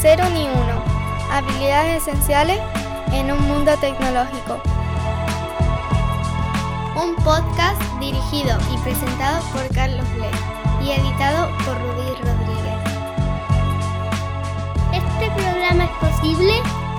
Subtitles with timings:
[0.00, 0.80] Cero ni uno.
[1.28, 2.60] Habilidades esenciales
[3.12, 4.62] en un mundo tecnológico.
[6.94, 12.78] Un podcast dirigido y presentado por Carlos Lee y editado por Rudy Rodríguez.
[14.92, 16.52] Este programa es posible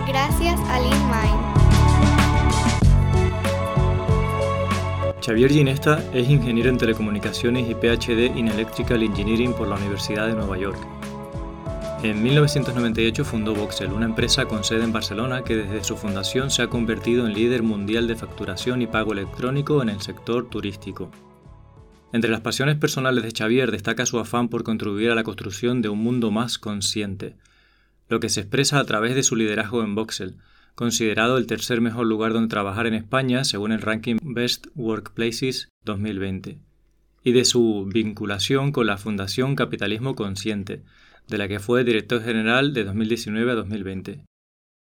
[0.06, 1.50] gracias a LeanMind.
[5.26, 10.34] Xavier Ginesta es ingeniero en telecomunicaciones y PhD en Electrical Engineering por la Universidad de
[10.34, 10.99] Nueva York.
[12.02, 16.62] En 1998 fundó Voxel, una empresa con sede en Barcelona que desde su fundación se
[16.62, 21.12] ha convertido en líder mundial de facturación y pago electrónico en el sector turístico.
[22.14, 25.90] Entre las pasiones personales de Xavier destaca su afán por contribuir a la construcción de
[25.90, 27.36] un mundo más consciente,
[28.08, 30.38] lo que se expresa a través de su liderazgo en Voxel,
[30.76, 36.60] considerado el tercer mejor lugar donde trabajar en España según el ranking Best Workplaces 2020,
[37.26, 40.82] y de su vinculación con la Fundación Capitalismo Consciente,
[41.30, 44.22] de la que fue director general de 2019 a 2020.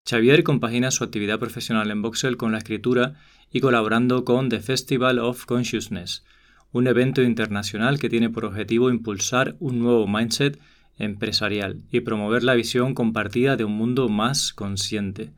[0.10, 3.16] Xavier compagina su actividad profesional en Voxel con la escritura
[3.52, 6.24] y colaborando con The Festival of Consciousness,
[6.72, 10.60] un evento internacional que tiene por objetivo impulsar un nuevo mindset
[10.98, 15.32] empresarial y promover la visión compartida de un mundo más consciente,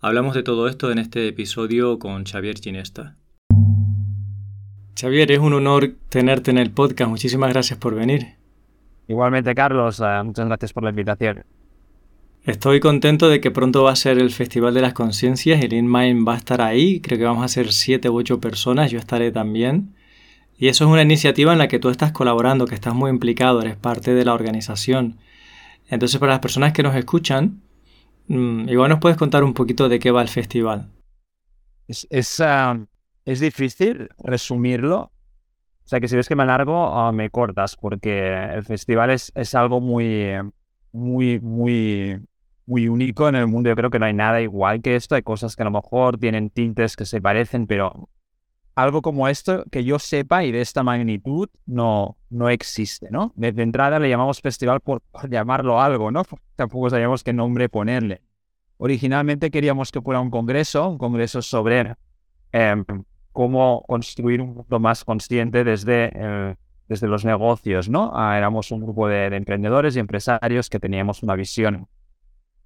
[0.00, 3.16] Hablamos de todo esto en este episodio con Xavier Ginesta.
[4.94, 7.10] Xavier, es un honor tenerte en el podcast.
[7.10, 8.37] Muchísimas gracias por venir.
[9.08, 11.44] Igualmente, Carlos, eh, muchas gracias por la invitación.
[12.44, 15.62] Estoy contento de que pronto va a ser el Festival de las Conciencias.
[15.62, 17.00] El InMind va a estar ahí.
[17.00, 18.90] Creo que vamos a ser siete u ocho personas.
[18.90, 19.94] Yo estaré también.
[20.56, 23.60] Y eso es una iniciativa en la que tú estás colaborando, que estás muy implicado,
[23.60, 25.18] eres parte de la organización.
[25.88, 27.62] Entonces, para las personas que nos escuchan,
[28.28, 30.90] Mm, igual nos puedes contar un poquito de qué va el festival.
[31.88, 32.78] Es, es, ah,
[33.24, 35.10] difícil resumirlo.
[35.88, 39.32] O sea que si ves que me alargo, ah, me cortas, porque el festival es,
[39.34, 40.34] es algo muy,
[40.92, 42.20] muy, muy,
[42.66, 43.70] muy único en el mundo.
[43.70, 45.14] Yo creo que no hay nada igual que esto.
[45.14, 48.10] Hay cosas que a lo mejor tienen tintes que se parecen, pero
[48.74, 53.32] algo como esto que yo sepa y de esta magnitud no, no existe, ¿no?
[53.34, 55.00] De, entrada le llamamos festival por,
[55.30, 56.22] llamarlo algo, ¿no?
[56.56, 58.20] Tampoco sabíamos qué nombre ponerle.
[58.76, 61.94] Originalmente queríamos que fuera un congreso, un congreso sobre
[62.52, 62.84] em,
[63.32, 66.56] cómo construir un mundo más consciente desde, eh,
[66.88, 68.12] desde los negocios, ¿no?
[68.14, 71.88] Ah, éramos un grupo de emprendedores y empresarios que teníamos una visión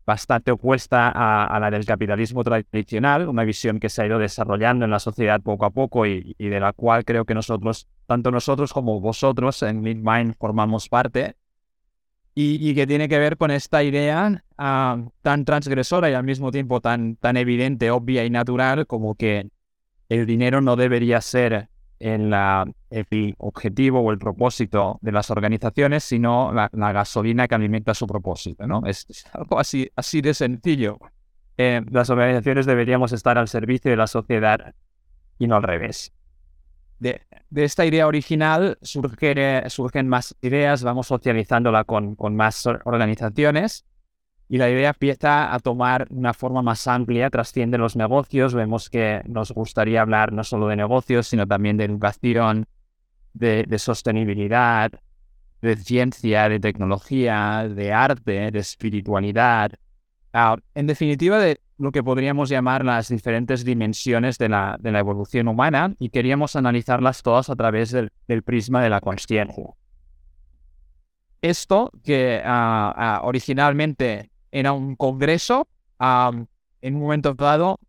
[0.05, 4.91] bastante opuesta a, la del capitalismo tradicional, una visión que se ha ido desarrollando en
[4.91, 9.01] la sociedad poco a poco y, de la cual creo que nosotros, tanto nosotros como
[9.01, 11.37] vosotros en MidMind formamos parte,
[12.35, 16.81] y, que tiene que ver con esta idea ah, tan transgresora y al mismo tiempo
[16.81, 19.51] tan, tan evidente, obvia y natural como que
[20.13, 21.69] el dinero no debería ser
[21.99, 22.35] el
[23.39, 28.67] objetivo o el propósito de las organizaciones, sino la, gasolina que alimenta su propósito.
[28.67, 28.83] ¿no?
[28.85, 30.99] Es, algo así, de sencillo.
[31.57, 34.75] Eh, las organizaciones deberíamos estar al servicio de la sociedad
[35.39, 36.13] y no al revés.
[36.99, 37.23] De,
[37.55, 43.87] esta idea original surge, surgen más ideas, vamos socializándola con más organizaciones
[44.53, 49.23] y la idea empieza a tomar una forma más amplia, trasciende los negocios, vemos que
[49.25, 52.67] nos gustaría hablar no solo de negocios, sino también de educación,
[53.33, 54.93] de, sostenibilidad,
[55.63, 59.73] de ciencia, de tecnología, de arte, de espiritualidad,
[60.75, 65.49] en definitiva de lo que podríamos llamar las diferentes dimensiones de la, de la evolución
[65.49, 68.11] humana y queríamos analizarlas todas a través del,
[68.43, 69.65] prisma de la conciencia.
[71.41, 75.67] Esto que ah, ah, originalmente era un congreso,
[75.99, 77.81] en un momento dado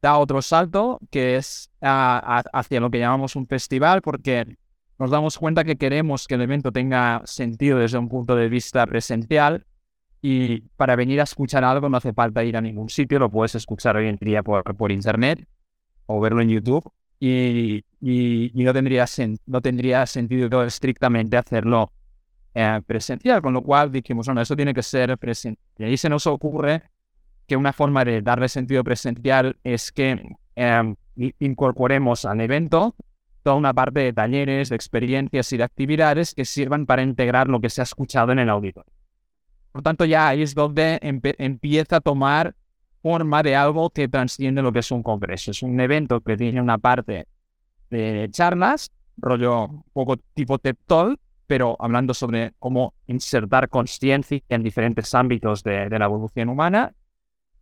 [0.00, 4.56] da otro salto que es hacia lo que llamamos un festival porque
[4.98, 8.84] nos damos cuenta que queremos que el evento tenga sentido desde un punto de vista
[8.86, 9.64] presencial
[10.20, 13.54] y para venir a escuchar algo no hace falta ir a ningún sitio, lo puedes
[13.54, 15.46] escuchar hoy en día por, por internet
[16.06, 16.84] o verlo en YouTube
[17.18, 19.06] y, no, tendría
[19.46, 21.92] no tendría sentido estrictamente hacerlo
[22.54, 25.64] eh, presencial, con lo cual dijimos, bueno, eso tiene que ser presencial.
[25.78, 26.82] Y ahí se nos ocurre
[27.46, 30.20] que una forma de darle sentido presencial es que
[30.54, 30.96] em,
[31.38, 32.94] incorporemos al evento
[33.42, 37.60] toda una parte de talleres, de experiencias y de actividades que sirvan para integrar lo
[37.60, 38.92] que se ha escuchado en el auditorio.
[39.72, 42.54] Por tanto, ya ahí es donde empieza a tomar
[43.02, 45.50] forma de algo que trasciende lo que es un congreso.
[45.50, 47.26] Es un evento que tiene una parte
[47.90, 54.62] de charlas, rollo un poco tipo TED Talk, pero hablando sobre cómo insertar conciencia en
[54.62, 56.94] diferentes ámbitos de, la evolución humana.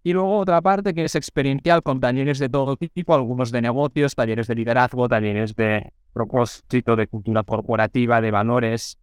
[0.03, 4.15] Y luego otra parte que es experiencial con talleres de todo tipo, algunos de negocios,
[4.15, 8.99] talleres de liderazgo, talleres de propósito, de cultura corporativa, de valores,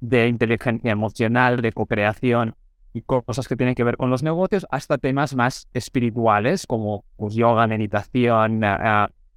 [0.00, 2.54] de inteligencia emocional, de co-creación.
[2.94, 7.34] y cosas que tienen que ver con los negocios, hasta temas más espirituales como pues,
[7.34, 8.60] yoga, meditación,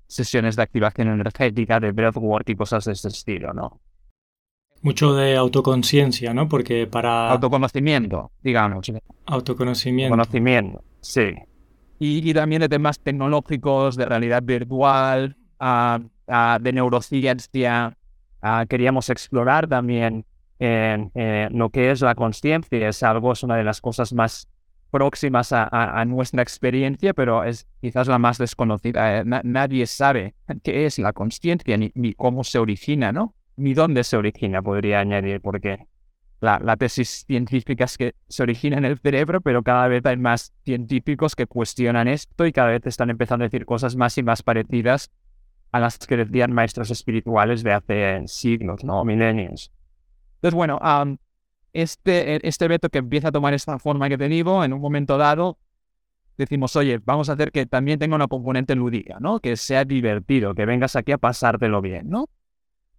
[0.07, 3.79] sesiones de activación energética, de breathwork y cosas de ese estilo, ¿no?
[4.85, 6.47] Mucho de autoconciencia, ¿no?
[6.47, 7.31] Porque para...
[7.31, 8.91] Autoconocimiento, digamos.
[9.25, 10.11] Autoconocimiento.
[10.11, 11.33] Conocimiento, sí.
[11.97, 17.97] Y, también de temas tecnológicos, de realidad virtual, de neurociencia.
[18.69, 20.23] queríamos explorar también
[20.59, 22.87] lo que es la conciencia.
[22.87, 24.47] Es algo, es una de las cosas más
[24.91, 29.17] próximas a, nuestra experiencia, pero es quizás la más desconocida.
[29.17, 33.33] Eh, nadie sabe qué es la conciencia ni, ni, cómo se origina, ¿no?
[33.57, 35.87] Ni dónde se origina, podría añadir, porque
[36.41, 40.17] la, la, tesis científica es que se origina en el cerebro, pero cada vez hay
[40.17, 44.23] más científicos que cuestionan esto y cada vez están empezando a decir cosas más y
[44.23, 45.11] más parecidas
[45.71, 49.03] a las que decían maestros espirituales de hace siglos, ¿no?
[49.03, 49.73] Milenios.
[50.35, 50.79] Entonces, bueno,
[51.73, 54.79] este, e, este evento que empieza a tomar esta forma que te digo, en un
[54.79, 55.57] momento dado,
[56.37, 59.39] decimos, oye, vamos a hacer que también tenga una componente lúdica, ¿no?
[59.39, 62.29] Que sea divertido, que vengas aquí a pasártelo bien, ¿no?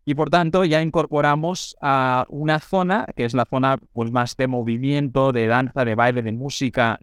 [0.09, 4.47] Y por tanto ya incorporamos a una zona, que es la zona pues, más de
[4.47, 7.01] movimiento, de danza, de baile, de música,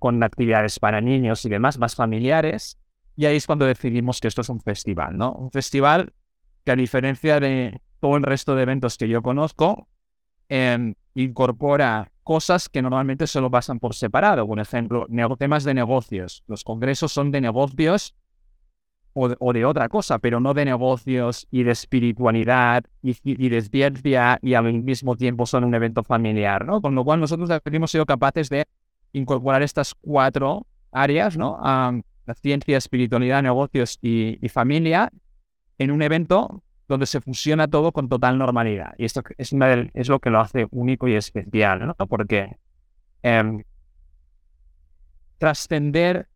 [0.00, 2.76] con actividades para niños y demás, más familiares.
[3.14, 5.32] Y ahí es cuando decidimos que esto es un festival, ¿no?
[5.32, 6.12] Un festival
[6.64, 9.86] que a diferencia de todo el resto de eventos que yo conozco,
[10.48, 14.44] em, incorpora cosas que normalmente solo pasan por separado.
[14.48, 15.06] Por ejemplo,
[15.38, 16.42] temas de negocios.
[16.48, 18.16] Los congresos son de negocios
[19.12, 24.54] o de, otra cosa, pero no de negocios y de espiritualidad y, de ciencia y
[24.54, 26.80] al mismo tiempo son un evento familiar, ¿no?
[26.80, 28.66] Con lo cual nosotros hemos sido capaces de
[29.12, 31.58] incorporar estas cuatro áreas, ¿no?
[32.26, 35.10] la ciencia, espiritualidad, negocios y, familia
[35.78, 38.94] en un evento donde se fusiona todo con total normalidad.
[38.98, 41.94] Y esto es, lo que lo hace único y especial, ¿no?
[42.06, 42.56] Porque
[43.22, 43.64] em,
[45.38, 46.28] trascender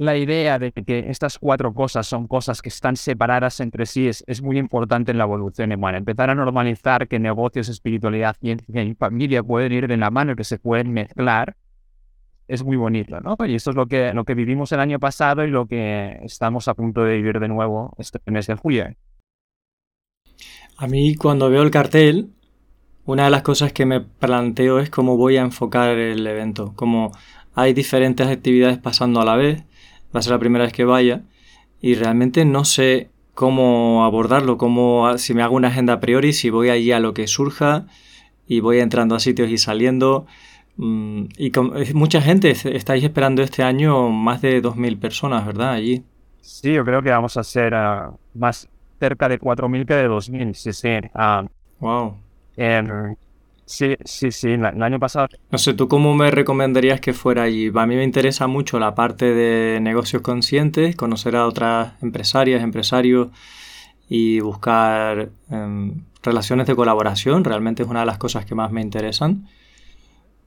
[0.00, 4.42] la idea de que estas cuatro cosas son cosas que están separadas entre sí es,
[4.42, 5.98] muy importante en la evolución humana.
[5.98, 10.44] Empezar a normalizar que negocios, espiritualidad, ciencia y familia pueden ir de la mano que
[10.44, 11.54] se pueden mezclar
[12.48, 13.36] es muy bonito, ¿no?
[13.46, 16.66] Y esto es lo que, lo que vivimos el año pasado y lo que estamos
[16.68, 18.86] a punto de vivir de nuevo este mes de julio.
[20.78, 22.30] A mí cuando veo el cartel,
[23.04, 27.12] una de las cosas que me planteo es cómo voy a enfocar el evento, como
[27.54, 29.64] hay diferentes actividades pasando a la vez
[30.14, 31.22] va a ser la primera vez que vaya
[31.80, 36.50] y realmente no sé cómo abordarlo, cómo si me hago una agenda a priori, si
[36.50, 37.86] voy allí a lo que surja
[38.46, 40.26] y voy entrando a sitios y saliendo.
[40.76, 41.52] Mm, y
[41.94, 45.72] mucha gente, estáis esperando este año más de 2.000 personas, ¿verdad?
[45.72, 46.04] Allí.
[46.40, 48.68] Sí, yo creo que vamos a ser ah, más
[48.98, 50.88] cerca de 4.000 que de 2.000, sí, sí.
[51.80, 52.16] wow.
[52.58, 53.14] Ah,
[53.70, 55.28] Sí, sí, sí, el año pasado.
[55.52, 57.70] No sé, ¿tú cómo me recomendarías que fuera allí?
[57.72, 63.28] A mí me interesa mucho la parte de negocios conscientes, conocer a otras empresarias, empresarios
[64.08, 68.80] y buscar em, relaciones de colaboración, realmente es una de las cosas que más me
[68.80, 69.46] interesan.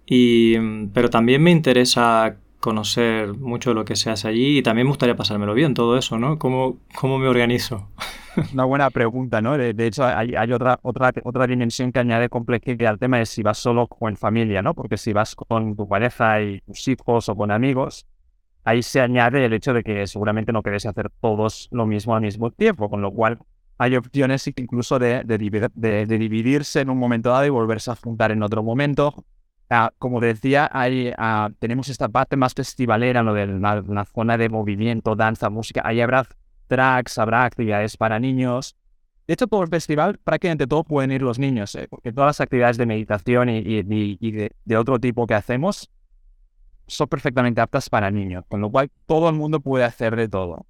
[0.05, 4.87] Y, em, pero también me interesa conocer mucho lo que se hace allí y también
[4.87, 6.37] me gustaría pasármelo bien, todo eso, ¿no?
[6.37, 7.87] ¿Cómo, cómo me organizo?
[8.53, 9.57] Una buena pregunta, ¿no?
[9.57, 13.57] De, hecho, hay, otra, otra, otra dimensión que añade complejidad al tema, es si vas
[13.57, 14.73] solo o en familia, ¿no?
[14.73, 18.07] Porque si vas con tu pareja y tus hijos o con amigos,
[18.63, 22.21] ahí se añade el hecho de que seguramente no querés hacer todos lo mismo al
[22.21, 23.39] mismo tiempo, con lo cual
[23.77, 28.43] hay opciones incluso de, de, dividirse en un momento dado y volverse a juntar en
[28.43, 29.25] otro momento.
[29.69, 34.49] Ah, como decía, hay, ah, tenemos esta parte más festivalera, lo de la, zona de
[34.49, 35.81] movimiento, danza, música.
[35.83, 36.27] Ahí habrá
[36.67, 38.75] tracks, habrá actividades para niños.
[39.27, 41.87] De hecho, por el festival prácticamente todo pueden ir los niños, ¿eh?
[41.89, 45.89] porque todas las actividades de meditación y, de, otro tipo que hacemos
[46.87, 50.65] son perfectamente aptas para niños, con lo cual todo el mundo puede hacer de todo.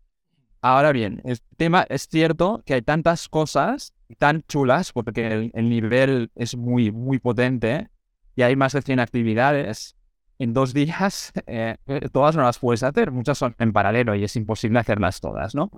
[0.62, 5.70] Ahora bien, el tema es cierto que hay tantas cosas tan chulas, porque el, el
[5.70, 7.90] nivel es muy, muy potente,
[8.36, 9.96] y hay más de 100 actividades,
[10.44, 11.78] en dos días eh,
[12.12, 15.72] todas no las puedes hacer, muchas son en paralelo y es imposible hacerlas todas, ¿no?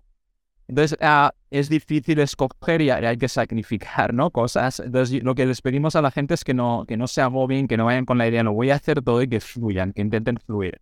[0.67, 4.31] Entonces ah, es difícil escoger y hay que sacrificar, ¿no?
[4.31, 4.79] Cosas.
[4.79, 7.67] Entonces lo que les pedimos a la gente es que no, que no se agobien,
[7.67, 10.01] que no vayan con la idea, no voy a hacer todo y que fluyan, que
[10.01, 10.81] intenten fluir.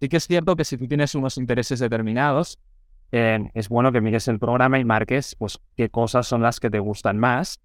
[0.00, 2.58] Sí que es cierto que si tú tienes unos intereses determinados,
[3.12, 6.70] eh, es bueno que mires el programa y marques pues qué cosas son las que
[6.70, 7.60] te gustan más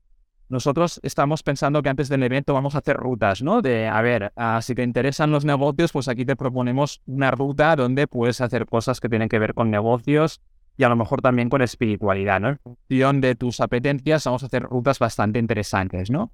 [0.50, 3.62] nosotros estamos pensando que antes del evento vamos a hacer rutas, ¿no?
[3.62, 7.76] De, a ver, ah, si te interesan los negocios, pues aquí te proponemos una ruta
[7.76, 10.42] donde puedes hacer cosas que tienen que ver con negocios
[10.78, 12.50] y a lo mejor también con espiritualidad, ¿no?
[12.50, 16.32] En función de tus apetencias, vamos a hacer rutas bastante interesantes, ¿no?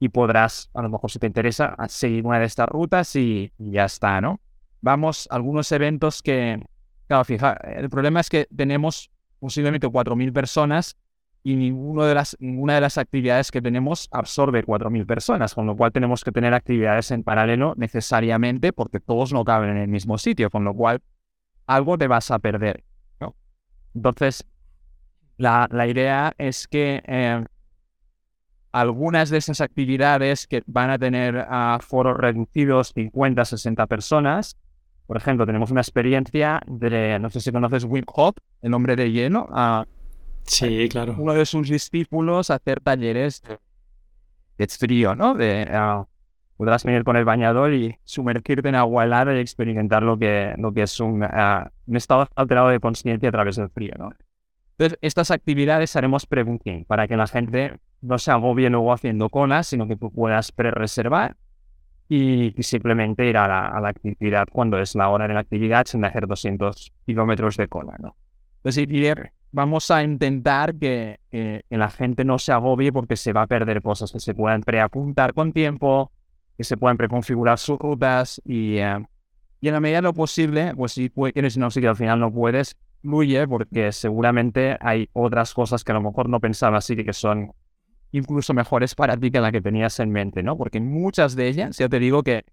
[0.00, 3.84] y podrás, a lo mejor si te interesa, seguir una de estas rutas y, ya
[3.84, 4.40] está, ¿no?
[4.80, 6.62] Vamos a algunos eventos que,
[7.08, 10.96] claro, fija, el problema es que tenemos posiblemente 4.000 personas
[11.48, 15.78] y ninguno de las, ninguna de las actividades que tenemos absorbe 4.000 personas, con lo
[15.78, 20.18] cual tenemos que tener actividades en paralelo necesariamente porque todos no caben en el mismo
[20.18, 21.00] sitio, con lo cual
[21.66, 22.84] algo te vas a perder.
[23.94, 24.46] Entonces,
[25.38, 27.42] la, la, idea es que eh,
[28.70, 34.58] algunas de esas actividades que van a tener a foros reducidos 50, 60 personas,
[35.06, 39.10] por ejemplo, tenemos una experiencia de, no sé si conoces Wim Hof, el hombre de
[39.10, 39.86] hielo, a
[40.48, 41.14] Sí, claro.
[41.18, 43.42] Uno de sus discípulos hacer talleres
[44.56, 45.34] de frío, ¿no?
[45.34, 46.06] De, uh,
[46.56, 50.72] podrás venir con el bañador y sumergirte en agua helada y experimentar lo que, lo
[50.72, 54.10] que es un, uh, un estado alterado de conciencia a través del frío, ¿no?
[54.72, 59.66] Entonces, estas actividades haremos pre-booking para que la gente no se agobie luego haciendo colas,
[59.66, 61.36] sino que tú puedas pre-reservar
[62.08, 65.40] y, y, simplemente ir a la, a la, actividad cuando es la hora de la
[65.40, 68.16] actividad sin hacer 200 kilómetros de cola, ¿no?
[68.58, 71.20] Entonces, ir vamos a intentar que,
[71.68, 75.34] la gente no se agobie porque se va a perder cosas, que se puedan preapuntar
[75.34, 76.12] con tiempo,
[76.56, 79.04] que se puedan preconfigurar sus rutas y, eh,
[79.60, 82.32] y en la medida de lo posible, pues si quieres no si al final no
[82.32, 87.12] puedes, fluye porque seguramente hay otras cosas que a lo mejor no pensabas y que
[87.12, 87.52] son
[88.12, 90.56] incluso mejores para ti que la que tenías en mente, ¿no?
[90.56, 92.44] Porque muchas de ellas, ya te digo que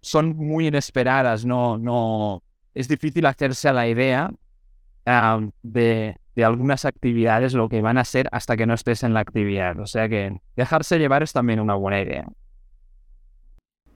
[0.00, 2.42] son muy inesperadas, no, no,
[2.74, 4.30] es difícil hacerse a la idea
[5.62, 9.78] de, algunas actividades lo que van a ser hasta que no estés en la actividad.
[9.80, 12.26] O sea que dejarse llevar es también una buena idea.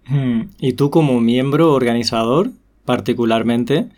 [0.07, 0.51] Hmm.
[0.59, 2.51] Y tú como miembro organizador,
[2.85, 3.89] particularmente,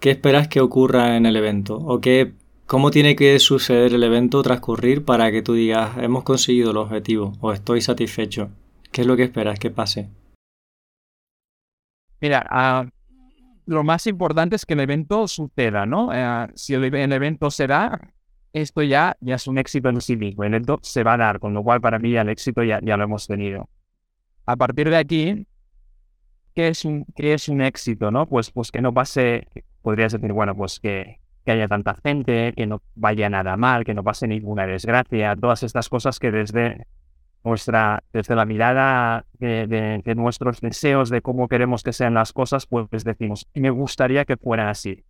[0.00, 1.76] ¿qué esperas que ocurra en el evento?
[1.76, 2.32] ¿O qué,
[2.66, 7.34] cómo tiene que suceder el evento, transcurrir para que tú digas, hemos conseguido el objetivo
[7.40, 8.50] o estoy satisfecho?
[8.90, 10.08] ¿Qué es lo que esperas que pase?
[12.20, 12.90] Mira, uh,
[13.70, 16.12] lo más importante es que el evento suceda, ¿no?
[16.12, 18.12] Eh, si el, evento se da,
[18.52, 20.42] esto ya, ya es un éxito en sí mismo.
[20.42, 22.96] El evento se va a dar, con lo cual para mí el éxito ya, ya
[22.96, 23.68] lo hemos tenido.
[24.44, 25.46] A partir de aquí,
[26.54, 28.26] ¿qué es un, qué es un éxito, no?
[28.26, 29.46] Pues, pues que no pase,
[29.82, 33.94] podrías decir, bueno, pues que, que haya tanta gente, que no vaya nada mal, que
[33.94, 36.88] no pase ninguna desgracia, todas estas cosas que desde
[37.44, 43.04] nuestra, desde la mirada de, nuestros deseos, de cómo queremos que sean las cosas, pues
[43.04, 45.04] decimos, me gustaría que fueran así.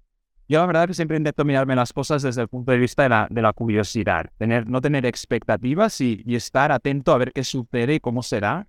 [0.48, 3.08] Yo la verdad que siempre intento mirarme las cosas desde el punto de vista de
[3.08, 7.94] la, de la curiosidad, tener, no tener expectativas y, estar atento a ver qué sucede
[7.94, 8.66] y cómo será,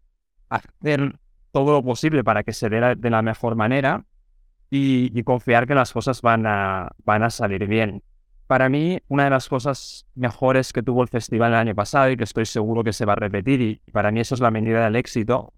[0.50, 1.18] hacer
[1.52, 4.06] todo lo posible para que se dé de la mejor manera
[4.70, 8.04] y, y confiar que las cosas van a, van a salir bien.
[8.52, 12.18] Para mí, una de las cosas mejores que tuvo el festival el año pasado y
[12.18, 14.84] que estoy seguro que se va a repetir, y para mí eso es la medida
[14.84, 15.54] del éxito,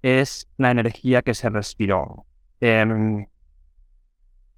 [0.00, 2.24] es la energía que se respiró.
[2.58, 3.26] Em,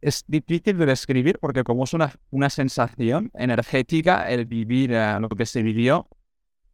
[0.00, 5.28] es difícil de describir porque como es una, una sensación energética, el vivir eh, lo
[5.31, 6.07] que se vivió,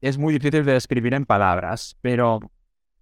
[0.02, 2.40] es muy difícil de describir en palabras, pero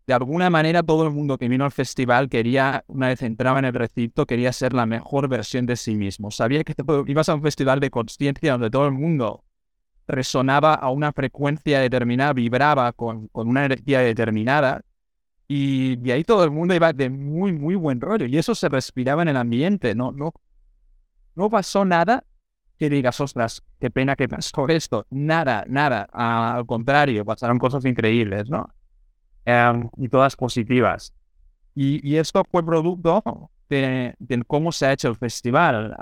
[0.08, 3.66] de alguna manera todo el mundo que vino al festival quería, una vez entraba en
[3.66, 6.30] el recinto, quería ser la mejor versión de sí mismo.
[6.30, 6.74] Sabía que
[7.08, 9.44] ibas a un festival de conciencia donde todo el mundo
[10.06, 14.80] resonaba a una frecuencia determinada, vibraba con, con una energía determinada.
[15.46, 18.24] Y, y, ahí todo el mundo iba de muy, muy buen rollo.
[18.24, 19.94] Y eso se respiraba en el ambiente.
[19.94, 20.32] No, no,
[21.34, 22.24] no pasó nada
[22.78, 25.06] que digas, ostras, qué pena que pasó esto.
[25.10, 26.08] Nada, nada.
[26.12, 28.70] al contrario, pasaron cosas increíbles, ¿no?
[29.50, 31.14] Em, y todas positivas.
[31.74, 34.14] Y, esto fue producto de,
[34.46, 35.96] cómo se ha hecho el festival,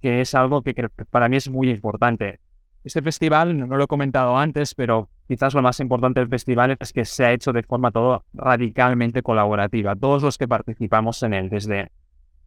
[0.00, 0.72] que es algo que,
[1.10, 2.40] para mí es muy importante.
[2.84, 6.94] Este festival, no lo he comentado antes, pero quizás lo más importante del festival es
[6.94, 9.94] que se ha hecho de forma todo radicalmente colaborativa.
[9.94, 11.92] Todos los que participamos en él, desde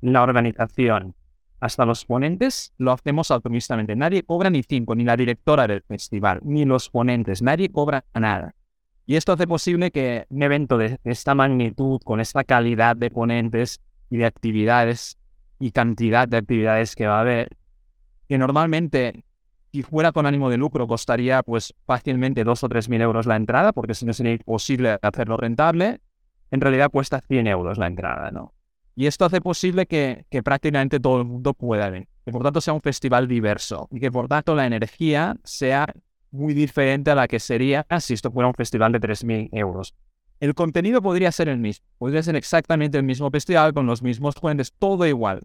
[0.02, 1.14] la organización
[1.60, 3.96] hasta los ponentes, lo hacemos altruistamente.
[3.96, 7.44] Nadie cobra ni cinco, ni la directora del festival, ni los ponentes.
[7.44, 8.56] Nadie cobra nada.
[9.12, 13.82] Y esto hace posible que un evento de esta magnitud, con esta calidad de ponentes
[14.10, 15.18] y de actividades
[15.60, 17.58] y cantidad de actividades que va a haber,
[18.30, 19.26] que normalmente
[19.74, 23.36] si fuera con ánimo de lucro costaría pues fácilmente dos o tres mil euros la
[23.36, 26.00] entrada, porque si no sería imposible hacerlo rentable,
[26.50, 28.54] en realidad cuesta 100 euros la entrada, ¿no?
[28.96, 32.62] Y esto hace posible que, que prácticamente todo el mundo pueda venir, que por tanto
[32.62, 35.86] sea un festival diverso y que por tanto la energía sea
[36.32, 39.96] muy diferente a la que sería si esto fuera un festival de 3.000 euros.
[40.40, 44.36] El contenido podría ser el mismo, podría ser exactamente el mismo festival con los mismos
[44.36, 45.44] puentes, todo igual,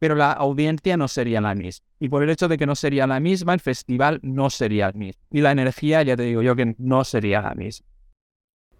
[0.00, 1.86] pero la audiencia no sería la misma.
[2.00, 4.94] Y por el hecho de que no sería la misma, el festival no sería el
[4.94, 5.22] mismo.
[5.30, 7.86] Y la energía, ya te digo yo, que no sería la misma.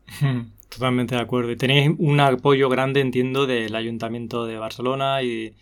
[0.68, 1.52] Totalmente de acuerdo.
[1.52, 5.54] Y tenéis un apoyo grande, entiendo, del Ayuntamiento de Barcelona y,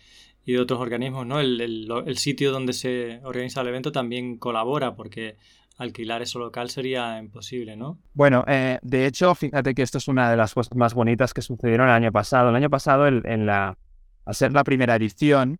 [0.45, 1.39] de otros organismos, ¿no?
[1.39, 5.37] El, sitio donde se organiza el evento también colabora porque
[5.77, 7.97] alquilar ese local sería imposible, ¿no?
[8.13, 11.41] Bueno, eh, de hecho, fíjate que esto es una de las cosas más bonitas que
[11.41, 12.49] sucedieron el año pasado.
[12.49, 13.77] El año pasado, en la,
[14.25, 15.59] al ser la primera edición,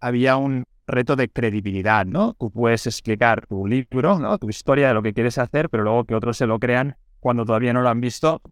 [0.00, 2.34] había un reto de credibilidad, ¿no?
[2.34, 4.38] Tú puedes explicar tu libro, ¿no?
[4.38, 7.44] Tu historia de lo que quieres hacer, pero luego que otros se lo crean cuando
[7.44, 8.42] todavía no lo han visto,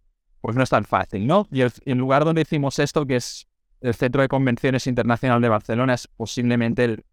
[0.40, 1.46] pues no es tan fácil, ¿no?
[1.52, 3.46] Y el, lugar donde hicimos esto, que es
[3.80, 7.04] el Centro de Convenciones Internacional de Barcelona, es posiblemente el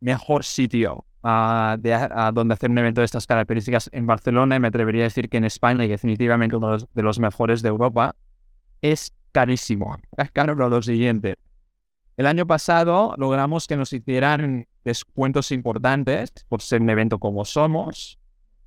[0.00, 4.68] mejor sitio uh, de, donde hacer un evento de estas características en Barcelona, y me
[4.68, 8.14] atrevería a decir que en España, y definitivamente uno de los, mejores de Europa,
[8.82, 9.96] es carísimo.
[10.16, 11.36] Es caro lo siguiente.
[12.16, 18.20] El año pasado logramos que nos hicieran descuentos importantes por ser un evento como somos.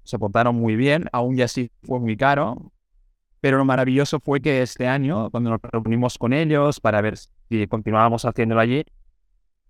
[0.03, 2.73] Se portaron muy bien, aún ya así fue muy caro.
[3.39, 7.67] Pero lo maravilloso fue que este año, cuando nos reunimos con ellos para ver si
[7.67, 8.83] continuábamos haciéndolo allí,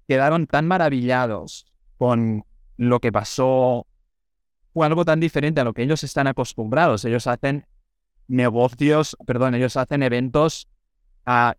[0.08, 1.66] quedaron tan maravillados
[1.98, 2.46] con
[2.78, 3.86] lo que pasó.
[4.74, 7.04] Fue algo tan diferente a lo que ellos están acostumbrados.
[7.06, 7.66] Ellos hacen
[8.28, 10.68] negocios, perdón, ellos hacen eventos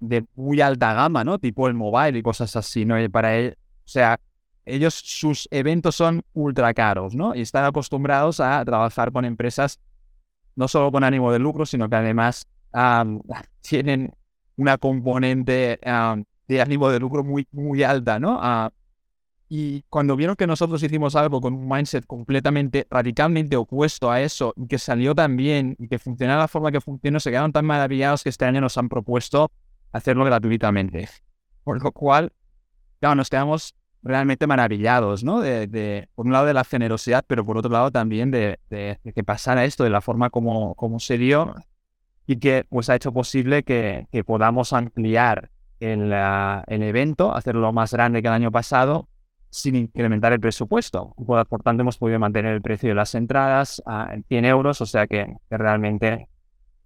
[0.00, 1.38] de muy alta gama, ¿no?
[1.38, 3.00] Tipo el mobile y cosas así, ¿no?
[3.00, 4.18] Y para él, o sea,
[4.64, 7.34] ellos, sus eventos son ultra caros, ¿no?
[7.34, 9.80] Y están acostumbrados a trabajar con empresas
[10.56, 12.48] no solo con ánimo de lucro, sino que además
[13.60, 14.12] tienen
[14.56, 15.78] una componente
[16.48, 18.38] de ánimo de lucro muy, muy alta, ¿no?
[18.40, 18.72] Ah,
[19.48, 24.52] y cuando vieron que nosotros hicimos algo con un mindset completamente, radicalmente opuesto a eso,
[24.56, 27.52] y que salió tan bien, y que funcionaba de la forma que funcionó, se quedaron
[27.52, 29.50] tan maravillados que este año nos han propuesto
[29.92, 31.08] hacerlo gratuitamente.
[31.64, 32.30] Por lo cual,
[33.00, 35.40] claro, nos quedamos realmente maravillados, ¿no?
[35.40, 39.64] De, por un lado de la generosidad, pero por otro lado también de, que pasara
[39.64, 41.54] esto de la forma como, como se dio
[42.26, 47.92] y que pues ha hecho posible que, que podamos ampliar el, el evento, hacerlo más
[47.94, 49.08] grande que el año pasado
[49.50, 51.14] sin incrementar el presupuesto.
[51.16, 55.06] Por tanto, hemos podido mantener el precio de las entradas a 100 euros, o sea
[55.06, 56.28] que, realmente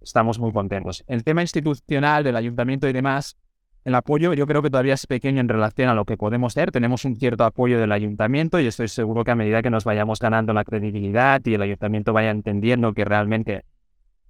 [0.01, 1.03] estamos muy contentos.
[1.07, 3.37] El tema institucional del ayuntamiento y demás,
[3.85, 6.71] el apoyo yo creo que todavía es pequeño en relación a lo que podemos hacer.
[6.71, 10.19] Tenemos un cierto apoyo del ayuntamiento y estoy seguro que a medida que nos vayamos
[10.19, 13.65] ganando la credibilidad y el ayuntamiento vaya entendiendo que realmente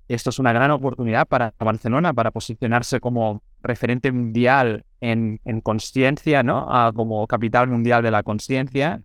[0.08, 6.44] esto es una gran oportunidad para Barcelona para posicionarse como referente mundial en, en conciencia,
[6.44, 6.68] ¿no?
[6.94, 9.02] como capital mundial de la conciencia.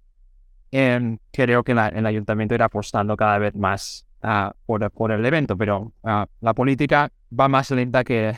[0.71, 4.07] Em, creo que el ayuntamiento irá apostando cada vez más
[4.66, 8.35] por, por, el evento, pero la política va más lenta que,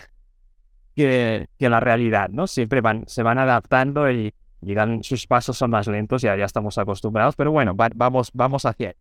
[0.95, 2.47] que, la realidad, ¿no?
[2.47, 6.77] Siempre van, se van adaptando y, llegan sus pasos son más lentos, ya, ya estamos
[6.77, 8.95] acostumbrados, pero bueno, vamos, vamos hacia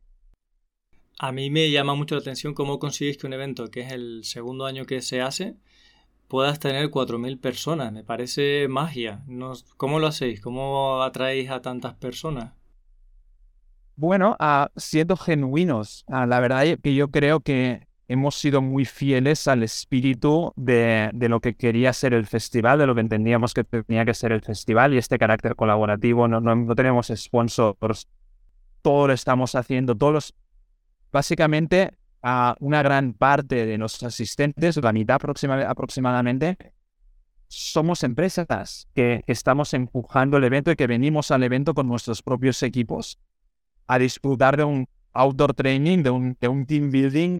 [1.21, 4.23] a mí me llama mucho la atención cómo consigues que un evento, que es el
[4.23, 5.57] segundo año que se hace,
[6.29, 7.91] puedas tener 4.000 personas.
[7.91, 9.21] Me parece magia.
[9.75, 10.39] ¿Cómo lo hacéis?
[10.39, 12.53] ¿Cómo atraéis a tantas personas?
[13.97, 14.37] Bueno,
[14.77, 20.53] siendo genuinos, la verdad es que yo creo que hemos sido muy fieles al espíritu
[20.55, 24.31] de, lo que quería ser el festival, de lo que entendíamos que tenía que ser
[24.31, 26.27] el festival y este carácter colaborativo.
[26.27, 28.07] No, no, no tenemos sponsors,
[28.81, 30.35] todo lo estamos haciendo, todos los
[31.11, 35.19] básicamente a una gran parte de nuestros asistentes, la mitad
[35.67, 36.57] aproximadamente,
[37.47, 42.61] somos empresas que, estamos empujando el evento y que venimos al evento con nuestros propios
[42.63, 43.19] equipos
[43.87, 47.39] a disfrutar de un outdoor training, de un, de un team building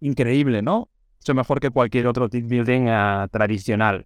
[0.00, 0.88] increíble, ¿no?
[1.20, 4.04] Eso mejor que cualquier otro team building ah, tradicional.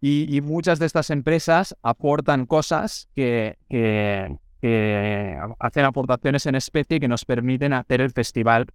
[0.00, 7.08] Y, muchas de estas empresas aportan cosas que, que, que hacen aportaciones en especie que
[7.08, 8.66] nos permiten hacer el festival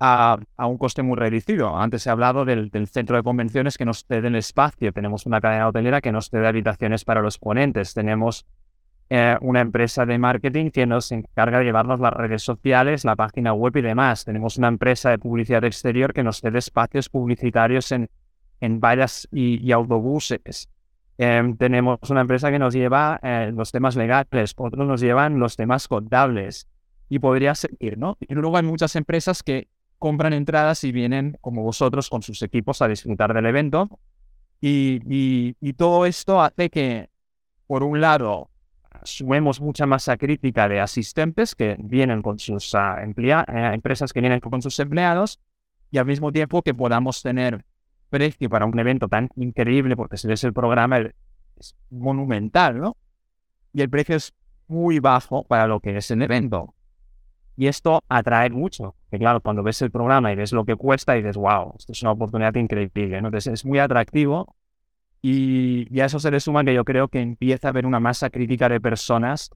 [0.00, 1.76] a, un coste muy reducido.
[1.76, 4.92] Antes ha hablado del, centro de convenciones que nos cede el espacio.
[4.92, 7.94] Tenemos una cadena hotelera que nos cede habitaciones para los ponentes.
[7.94, 8.46] Tenemos
[9.10, 13.52] eh, una empresa de marketing que nos encarga de llevarnos las redes sociales, la página
[13.52, 14.24] web y demás.
[14.24, 18.10] Tenemos una empresa de publicidad exterior que nos cede espacios publicitarios en,
[18.60, 20.68] en vallas y autobuses.
[21.16, 25.56] Em, tenemos una empresa que nos lleva eh, los temas legales, otros nos llevan los
[25.56, 26.68] temas contables
[27.08, 28.16] y podría seguir, ¿no?
[28.20, 29.68] Y luego hay muchas empresas que
[30.04, 33.88] compran entradas y vienen, como vosotros, con sus equipos a disfrutar del evento.
[34.60, 37.08] Y, todo esto hace que,
[37.66, 38.50] por un lado,
[39.02, 44.60] sumemos mucha masa crítica de asistentes que vienen con sus uh, empresas que vienen con
[44.60, 45.40] sus empleados
[45.90, 47.64] y al mismo tiempo que podamos tener
[48.10, 52.98] precio para un evento tan increíble, porque si ves el programa es monumental, ¿no?
[53.72, 54.34] Y el precio es
[54.68, 56.74] muy bajo para lo que es el evento.
[57.56, 58.96] Y esto atrae mucho.
[59.10, 61.92] Que claro, cuando ves el programa y ves lo que cuesta y dices, wow, esto
[61.92, 63.16] es una oportunidad increíble.
[63.16, 64.56] Entonces es muy atractivo
[65.22, 68.00] y, y, a eso se le suma que yo creo que empieza a haber una
[68.00, 69.50] masa crítica de personas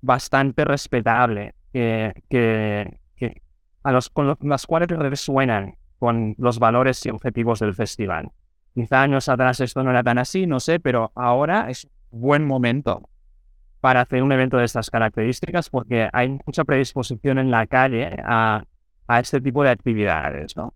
[0.00, 3.00] bastante respetable, que, que,
[3.82, 8.30] a los, con las cuales resuenan con los valores y objetivos del festival.
[8.74, 13.08] Quizá años atrás esto no era tan así, no sé, pero ahora es buen momento
[13.80, 18.64] para hacer un evento de estas características porque hay mucha predisposición en la calle a,
[19.06, 20.74] a este tipo de actividades, ¿no?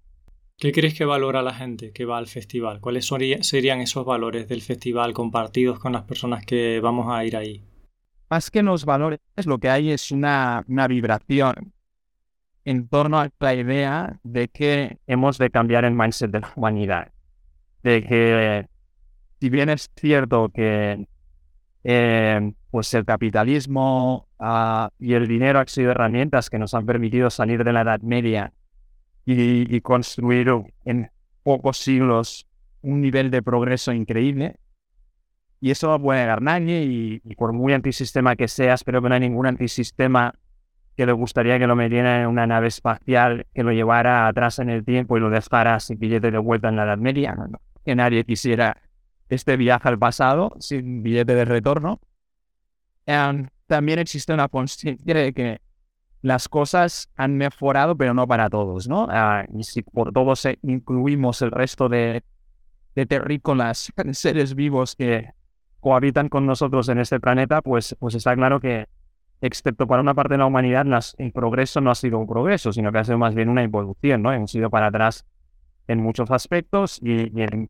[0.57, 2.81] ¿Qué crees que valora la gente que va al festival?
[2.81, 7.62] ¿Cuáles serían esos valores del festival compartidos con las personas que vamos a ir ahí?
[8.31, 11.73] Más que los valores, lo que hay es una, una vibración
[12.64, 17.12] en torno a la idea de que hemos de cambiar el mindset de la humanidad.
[17.83, 18.67] De que,
[19.40, 21.07] si bien es cierto que
[21.85, 27.29] eh, pues el capitalismo uh, y el dinero han sido herramientas que nos han permitido
[27.29, 28.53] salir de la Edad Media
[29.27, 30.51] y, construir
[30.85, 31.11] en
[31.42, 32.47] pocos siglos
[32.83, 34.57] un nivel de progreso increíble.
[35.61, 39.09] Y eso no puede negar nadie, y, y, por muy antisistema que sea, espero que
[39.09, 40.35] no hay ningún antisistema
[40.97, 44.70] que le gustaría que lo metiera en una nave espacial, que lo llevara atrás en
[44.70, 47.37] el tiempo y lo dejara sin billete de vuelta en la Edad Media.
[47.85, 48.77] Que nadie quisiera
[49.28, 52.00] este viaje al pasado sin billete de retorno.
[53.66, 55.60] también existe una conciencia de que
[56.22, 59.06] las cosas han mejorado, pero no para todos, ¿no?
[59.10, 62.22] Ah, y si por todos incluimos el resto de,
[62.94, 65.30] de terrícolas, seres vivos que
[65.80, 68.87] cohabitan con nosotros en este planeta, pues, pues está claro que,
[69.42, 70.87] excepto para una parte de la humanidad,
[71.18, 74.22] el progreso no ha sido un progreso, sino que ha sido más bien una evolución,
[74.22, 74.32] ¿no?
[74.32, 75.26] Hemos ido para atrás
[75.88, 77.68] en muchos aspectos y, y en,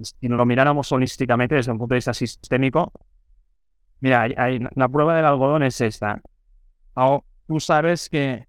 [0.00, 2.92] si lo miráramos holísticamente desde un punto de vista sistémico,
[4.00, 6.20] mira, hay, la prueba del algodón es esta.
[7.46, 8.46] tú sabes que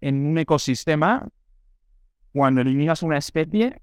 [0.00, 1.26] en un ecosistema,
[2.32, 3.80] cuando eliminas una especie,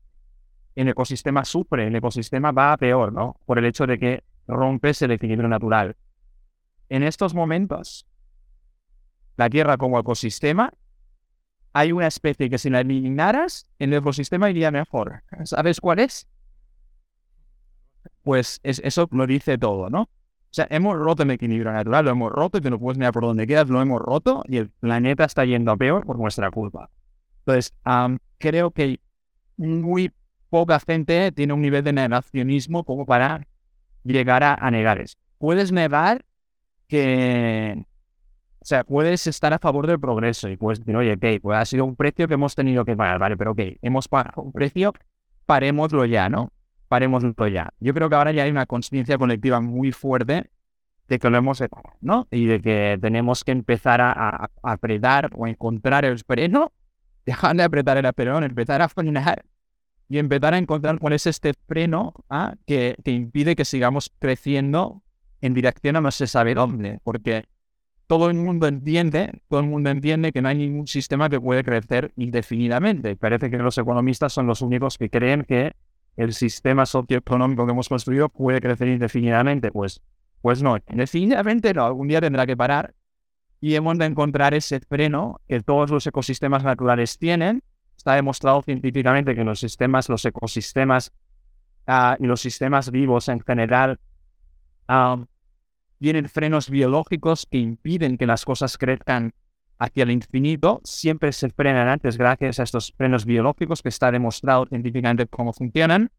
[0.75, 3.37] el ecosistema sufre, el ecosistema va a peor, ¿no?
[3.45, 5.95] Por el hecho de que rompes el equilibrio natural.
[6.89, 8.05] En estos momentos,
[9.37, 10.73] la Tierra como ecosistema,
[11.73, 15.23] hay una especie que si la eliminaras, el ecosistema iría mejor.
[15.45, 16.27] ¿Sabes cuál es?
[18.23, 20.01] Pues eso lo dice todo, ¿no?
[20.51, 23.13] O sea, hemos roto el equilibrio natural, lo hemos roto y te no puedes mirar
[23.13, 26.51] por dónde quedas, lo hemos roto y el planeta está yendo a peor por nuestra
[26.51, 26.89] culpa.
[27.39, 27.73] Entonces,
[28.37, 28.99] creo que
[29.55, 30.11] muy
[30.49, 33.47] poca gente tiene un nivel de negacionismo como para
[34.03, 35.17] llegar a, negar eso.
[35.37, 36.25] Puedes negar
[36.89, 37.85] que,
[38.59, 41.65] o sea, puedes estar a favor del progreso y puedes decir, oye, ok, pues ha
[41.65, 44.93] sido un precio que hemos tenido que pagar, vale, pero ok, hemos pagado un precio,
[45.45, 46.51] parémoslo ya, ¿no?
[46.91, 47.23] Paremos
[47.53, 47.73] ya.
[47.79, 50.49] Yo creo que ahora ya hay una conciencia colectiva muy fuerte
[51.07, 52.27] de que lo hemos hecho, ¿no?
[52.31, 56.73] Y de que tenemos que empezar a, apretar o encontrar el freno,
[57.25, 59.45] dejar de apretar el freno, empezar a frenar
[60.09, 62.55] y empezar a encontrar cuál es este freno ¿ah?
[62.67, 65.01] que, que impide que sigamos creciendo
[65.39, 67.45] en dirección a no se sabe dónde, porque
[68.05, 71.63] todo el mundo entiende, todo el mundo entiende que no hay ningún sistema que puede
[71.63, 73.15] crecer indefinidamente.
[73.15, 75.71] Parece que los economistas son los únicos que creen que
[76.17, 79.71] el sistema socioeconómico que hemos construido puede crecer indefinidamente.
[79.71, 80.01] Pues,
[80.41, 82.93] pues no, indefinidamente no, algún día tendrá que parar
[83.59, 87.63] y hemos de encontrar ese freno que todos los ecosistemas naturales tienen.
[87.95, 91.13] Está demostrado científicamente que los sistemas, los ecosistemas
[91.87, 93.99] uh, y los sistemas vivos en general
[94.89, 95.23] uh,
[95.99, 99.33] tienen frenos biológicos que impiden que las cosas crezcan
[99.81, 104.67] hacia el infinito siempre se frenan antes gracias a estos frenos biológicos que está demostrado
[104.67, 106.11] científicamente cómo funcionan.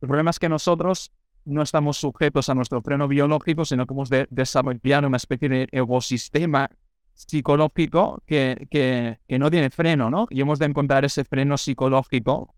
[0.00, 1.12] El problema es que nosotros
[1.44, 5.68] no estamos sujetos a nuestro freno biológico, sino que hemos de desarrollar una especie de
[5.72, 6.70] ecosistema
[7.14, 10.28] psicológico que, que, que, no tiene freno, ¿no?
[10.30, 12.54] Y hemos de encontrar ese freno psicológico,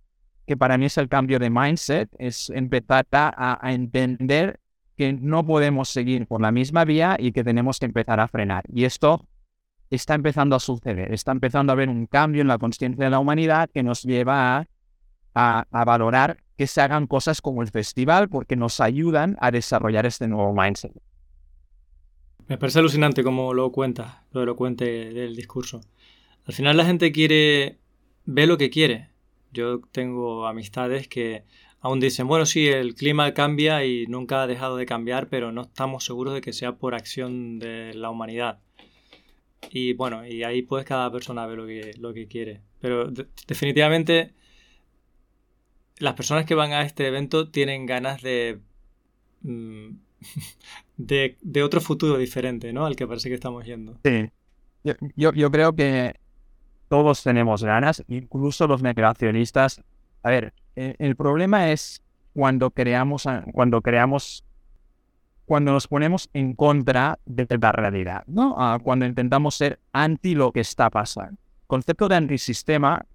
[0.47, 4.61] que para mí es el cambio de mindset, es empezar a, a entender
[4.95, 8.65] que no podemos seguir por la misma vía y que tenemos que empezar a frenar.
[8.71, 9.27] Y esto
[9.91, 13.19] está empezando a suceder, está empezando a haber un cambio en la conciencia de la
[13.19, 14.67] humanidad que nos lleva
[15.35, 20.27] a, valorar que se hagan cosas como el festival porque nos ayudan a desarrollar este
[20.27, 20.93] nuevo mindset.
[22.49, 25.81] Me parece alucinante como lo cuenta, lo elocuente del discurso.
[26.45, 27.79] Al final la gente quiere,
[28.25, 29.11] ve lo que quiere.
[29.53, 31.45] Yo tengo amistades que
[31.81, 35.63] aún dicen, bueno, sí, el clima cambia y nunca ha dejado de cambiar, pero no
[35.63, 38.61] estamos seguros de que sea por acción de la humanidad.
[39.71, 42.63] Y bueno, y ahí pues cada persona ve lo que, lo que quiere.
[42.81, 43.11] Pero
[43.47, 44.35] definitivamente
[45.99, 48.61] las personas que van a este evento tienen ganas de,
[49.43, 49.89] mm,
[50.97, 52.87] de, de, otro futuro diferente, ¿no?
[52.87, 53.99] Al que parece que estamos yendo.
[54.05, 54.31] Sí.
[55.17, 56.15] Yo, yo, creo que
[56.89, 59.83] todos tenemos ganas, incluso los negacionistas.
[60.23, 64.45] A ver, el, el problema es cuando creamos, cuando creamos
[65.49, 68.55] cuando nos ponemos en contra de la realidad, ¿no?
[68.59, 71.41] Ah, cuando intentamos ser anti lo que está pasando.
[71.63, 73.07] El concepto de antisistema,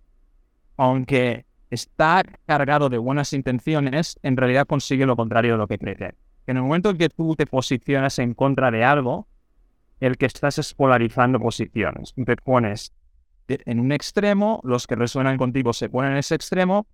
[0.75, 6.15] aunque está cargado de buenas intenciones, en realidad consigue lo contrario de lo que cree.
[6.47, 9.27] En el momento en que tú te posicionas en contra de algo,
[9.99, 12.15] el que estás es polarizando posiciones.
[12.15, 12.93] Te pones
[13.47, 16.87] en un extremo, los que resuenan contigo se ponen en ese extremo,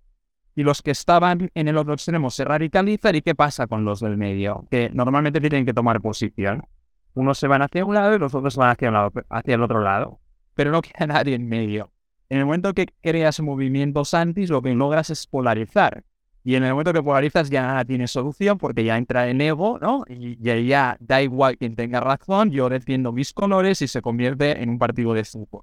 [0.60, 3.16] y los que estaban en el otro extremo se radicalizan.
[3.16, 4.66] ¿Y qué pasa con los del medio?
[4.70, 6.66] Que normalmente tienen que tomar posición.
[7.14, 10.20] Unos se van hacia un lado y los otros van hacia, el otro lado.
[10.54, 11.92] Pero no queda nadie en medio.
[12.28, 16.04] En el momento que creas movimientos antis, lo que logras es polarizar.
[16.44, 19.78] Y en el momento que polarizas ya nada tiene solución porque ya entra en ego,
[19.80, 20.04] ¿no?
[20.08, 24.68] Y, ya da igual quien tenga razón, yo defiendo mis colores y se convierte en
[24.68, 25.62] un partido de fútbol.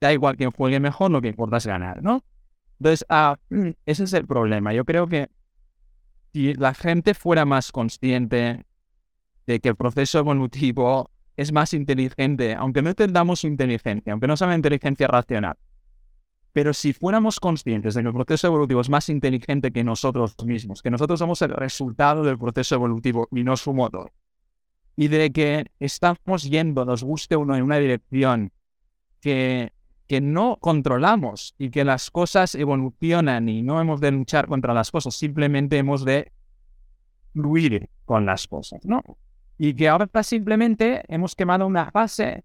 [0.00, 2.22] Da igual quien juegue mejor, lo que importa es ganar, ¿no?
[2.78, 3.36] Entonces, ah,
[3.86, 4.72] ese es el problema.
[4.72, 5.28] Yo creo que
[6.32, 8.64] si la gente fuera más consciente
[9.46, 14.54] de que el proceso evolutivo es más inteligente, aunque no entendamos inteligencia, aunque no sea
[14.54, 15.56] inteligencia racional,
[16.52, 20.82] pero si fuéramos conscientes de que el proceso evolutivo es más inteligente que nosotros mismos,
[20.82, 24.12] que nosotros somos el resultado del proceso evolutivo y no su motor,
[24.96, 28.52] y de que estamos yendo, nos guste uno en una dirección
[29.20, 29.72] que
[30.08, 34.90] que no controlamos y que las cosas evolucionan y no hemos de luchar contra las
[34.90, 36.32] cosas, simplemente hemos de
[37.34, 39.02] fluir con las cosas, ¿no?
[39.58, 42.44] Y que ahora simplemente hemos quemado una fase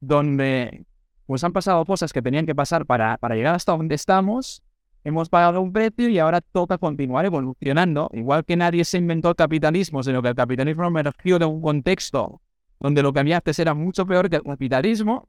[0.00, 0.84] donde
[1.26, 4.62] pues han pasado cosas que tenían que pasar para, para llegar hasta donde estamos,
[5.04, 9.36] hemos pagado un precio y ahora toca continuar evolucionando, igual que nadie se inventó el
[9.36, 12.40] capitalismo, sino que el capitalismo emergió de un contexto
[12.80, 15.28] donde lo que había antes era mucho peor que el capitalismo,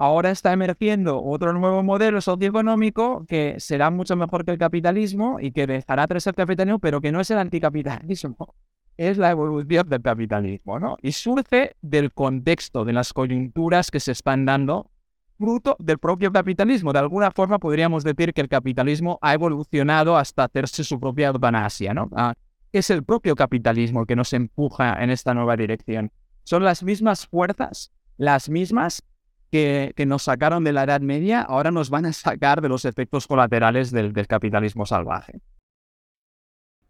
[0.00, 5.52] ahora está emergiendo otro nuevo modelo socioeconómico que será mucho mejor que el capitalismo y
[5.52, 8.54] que dejará de ser capitalismo, pero que no es el anticapitalismo,
[8.96, 10.96] es la evolución del capitalismo, ¿no?
[11.02, 14.90] Y surge del contexto, de las coyunturas que se están dando,
[15.38, 16.94] fruto del propio capitalismo.
[16.94, 21.92] De alguna forma podríamos decir que el capitalismo ha evolucionado hasta hacerse su propia eutanasia,
[21.92, 22.08] ¿no?
[22.16, 22.32] Ah,
[22.72, 26.10] es el propio capitalismo que nos empuja en esta nueva dirección.
[26.44, 29.02] Son las mismas fuerzas, las mismas
[29.50, 33.26] que, nos sacaron de la Edad Media, ahora nos van a sacar de los efectos
[33.26, 35.40] colaterales del, capitalismo salvaje.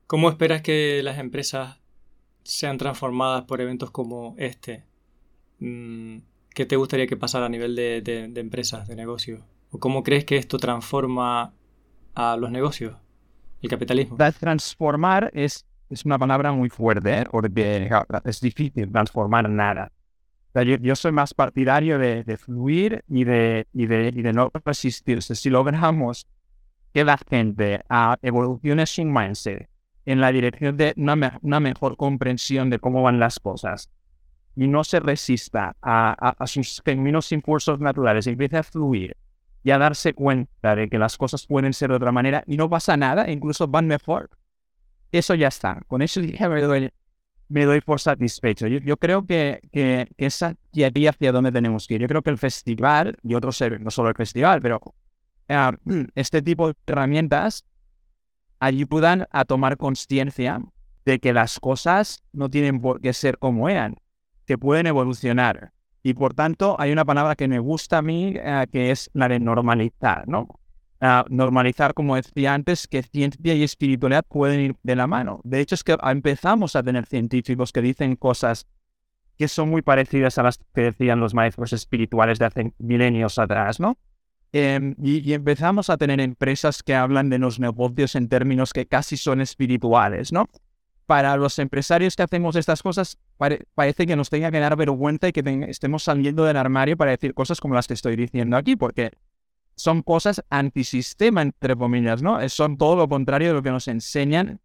[0.07, 1.81] ¿Cómo esperas que las empresas
[2.43, 4.85] sean transformadas por eventos como este?
[5.61, 6.19] Mm,
[6.55, 9.43] ¿Qué te gustaría que pasara a nivel de, empresas, de negocios?
[9.71, 11.55] ¿O cómo crees que esto transforma
[12.15, 12.97] a los negocios,
[13.63, 14.17] el capitalismo?
[14.17, 17.25] Transformar es, es una palabra muy fuerte, ¿eh?
[17.31, 17.89] porque
[18.25, 19.93] es difícil transformar nada
[20.55, 25.35] yo, soy más partidario de, fluir y de, y, de, y de no resistirse.
[25.35, 26.27] Si logramos
[26.93, 29.69] que la gente a evolucione su mindset
[30.07, 33.91] en la dirección de una, una, mejor comprensión de cómo van las cosas
[34.57, 39.17] y no se resista a, a, sus genuinos impulsos naturales, empiece a fluir
[39.63, 42.69] y a darse cuenta de que las cosas pueden ser de otra manera y no
[42.69, 44.31] pasa nada, incluso van mejor.
[45.13, 45.81] Eso ya está.
[45.87, 46.91] Con eso ya me doy,
[47.51, 48.69] me doy por satisfecho.
[48.69, 52.01] Yo, creo que, que, que esa hacia dónde tenemos que ir.
[52.01, 54.81] Yo creo que el festival, y otros, no solo el festival, pero
[55.49, 55.73] eh,
[56.15, 57.67] este tipo de herramientas
[58.61, 60.63] ayudan a tomar conciencia
[61.05, 63.97] de que las cosas no tienen por qué ser como eran,
[64.47, 65.73] que pueden evolucionar.
[66.05, 69.29] Y por tanto, hay una palabra que me gusta a mí, eh, que es la
[69.29, 70.60] de normalizar, ¿no?
[71.29, 75.41] Normalizar, como decía antes, que ciencia y espiritualidad pueden ir de la mano.
[75.45, 78.67] De hecho, es que empezamos a tener científicos que dicen cosas
[79.39, 83.81] que son muy parecidas a las que decían los maestros espirituales de hace milenios atrás,
[83.81, 83.97] ¿no?
[84.53, 89.17] Em, y, empezamos a tener empresas que hablan de los negocios en términos que casi
[89.17, 90.51] son espirituales, ¿no?
[91.07, 93.19] Para los empresarios que hacemos estas cosas,
[93.75, 97.33] parece que nos tenga que dar vergüenza y que estemos saliendo del armario para decir
[97.33, 99.13] cosas como las que estoy diciendo aquí, porque
[99.81, 102.47] son cosas antisistema, entre comillas, ¿no?
[102.51, 104.61] Son todo lo contrario de lo que nos enseñan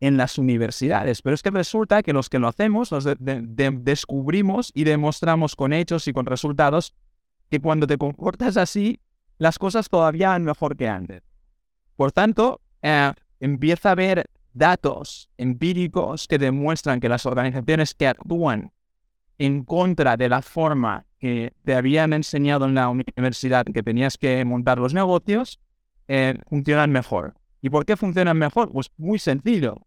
[0.00, 1.20] en las universidades.
[1.20, 6.08] Pero es que resulta que los que lo hacemos, nos descubrimos y demostramos con hechos
[6.08, 6.94] y con resultados
[7.50, 9.00] que cuando te comportas así,
[9.36, 11.22] las cosas todavía van mejor que antes.
[11.96, 18.72] Por tanto, eh, empieza a haber datos empíricos que demuestran que las organizaciones que actúan
[19.36, 24.44] en contra de la forma que te habían enseñado en la universidad que tenías que
[24.44, 25.58] montar los negocios,
[26.06, 27.32] eh, funcionan mejor.
[27.62, 28.70] ¿Y por qué funcionan mejor?
[28.70, 29.86] Pues muy sencillo.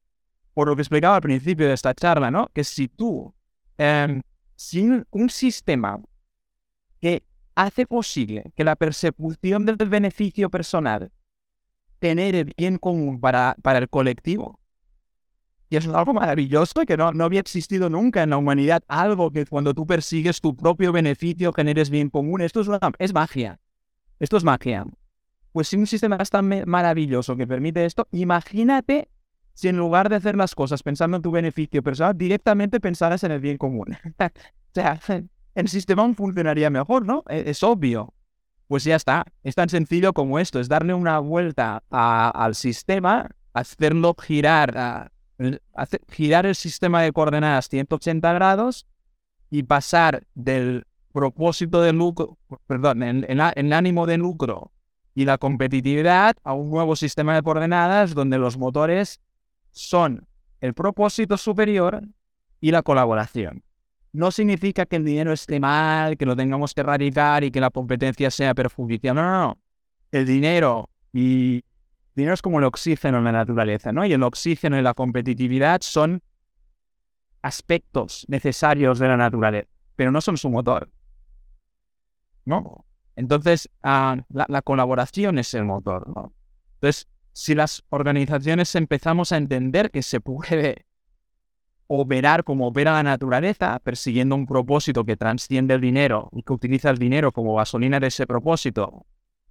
[0.55, 2.49] Por lo que explicaba al principio de esta charla, ¿no?
[2.55, 3.35] Que si tú,
[3.77, 4.19] eh,
[4.55, 6.01] sin un sistema
[6.99, 7.21] que
[7.53, 11.11] hace posible que la persecución del beneficio personal
[12.01, 14.59] genere bien común para, para el colectivo.
[15.69, 18.83] Y es algo maravilloso que no, no había existido nunca en la humanidad.
[18.87, 22.41] Algo que cuando tú persigues tu propio beneficio generes bien común.
[22.41, 22.67] Esto es,
[22.99, 23.59] es magia.
[24.19, 24.85] Esto es magia.
[25.51, 29.09] Pues si un sistema es tan maravilloso que permite esto, imagínate
[29.53, 33.31] si en lugar de hacer las cosas pensando en tu beneficio personal, directamente pensaras en
[33.31, 33.97] el bien común.
[34.19, 34.29] o
[34.71, 34.99] sea,
[35.55, 37.23] el sistema funcionaría mejor, ¿no?
[37.27, 38.13] E-, es, obvio.
[38.67, 39.25] Pues ya está.
[39.43, 45.11] Es tan sencillo como esto, es darle una vuelta al sistema, hacerlo girar,
[46.09, 48.87] girar el sistema de coordenadas 180 grados
[49.49, 54.71] y pasar del propósito de lucro, perdón, en, en ánimo de lucro
[55.15, 59.19] y la competitividad a un nuevo sistema de coordenadas donde los motores
[59.71, 60.27] son
[60.61, 62.03] el propósito superior
[62.61, 63.63] y la colaboración.
[64.13, 67.69] No significa que el dinero esté mal, que lo tengamos que erradicar y que la
[67.69, 69.15] competencia sea perjudicial.
[69.15, 69.57] No, no, no.
[70.11, 71.63] El dinero y
[72.17, 74.03] dinero es como el oxígeno en la naturaleza, ¿no?
[74.05, 76.21] Y el oxígeno y la competitividad son
[77.43, 80.89] aspectos necesarios de la naturaleza, pero no son su motor.
[82.43, 82.85] ¿No?
[83.15, 86.33] Entonces, ah, la, la, colaboración es el motor, ¿no?
[86.75, 90.85] Entonces, si las organizaciones empezamos a entender que se puede
[91.87, 96.89] operar como opera la naturaleza, persiguiendo un propósito que transciende el dinero y que utiliza
[96.89, 99.05] el dinero como gasolina de ese propósito,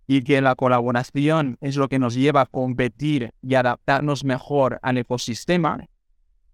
[0.07, 4.99] y que la colaboración es lo que nos lleva a competir y adaptarnos mejor al
[4.99, 5.87] ecosistema,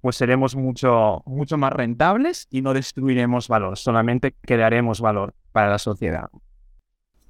[0.01, 5.79] pues seremos mucho, mucho más rentables y no destruiremos valor, solamente crearemos valor para la
[5.79, 6.29] sociedad.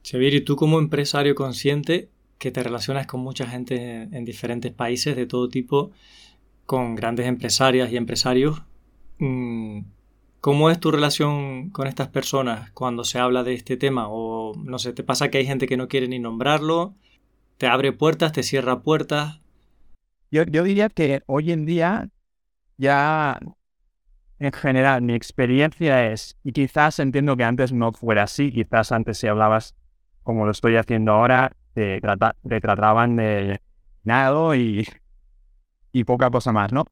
[0.04, 2.08] Xavier, ¿y tú como empresario consciente
[2.42, 5.92] que te relacionas con mucha gente en diferentes países de todo tipo,
[6.66, 8.62] con grandes empresarias y empresarios.
[10.42, 14.08] ¿Cómo es tu relación con estas personas cuando se habla de este tema?
[14.08, 16.96] O no sé, ¿te pasa que hay gente que no quiere ni nombrarlo?
[17.58, 19.40] ¿Te abre puertas, te cierra puertas?
[20.32, 22.08] Yo, yo diría que hoy en día
[22.76, 23.38] ya
[24.40, 29.18] en general mi experiencia es, y quizás entiendo que antes no fuera así, quizás antes
[29.18, 29.76] si hablabas
[30.24, 33.60] como lo estoy haciendo ahora, te, trataban de
[34.02, 34.88] nada y,
[35.92, 36.84] y poca cosa más, ¿no?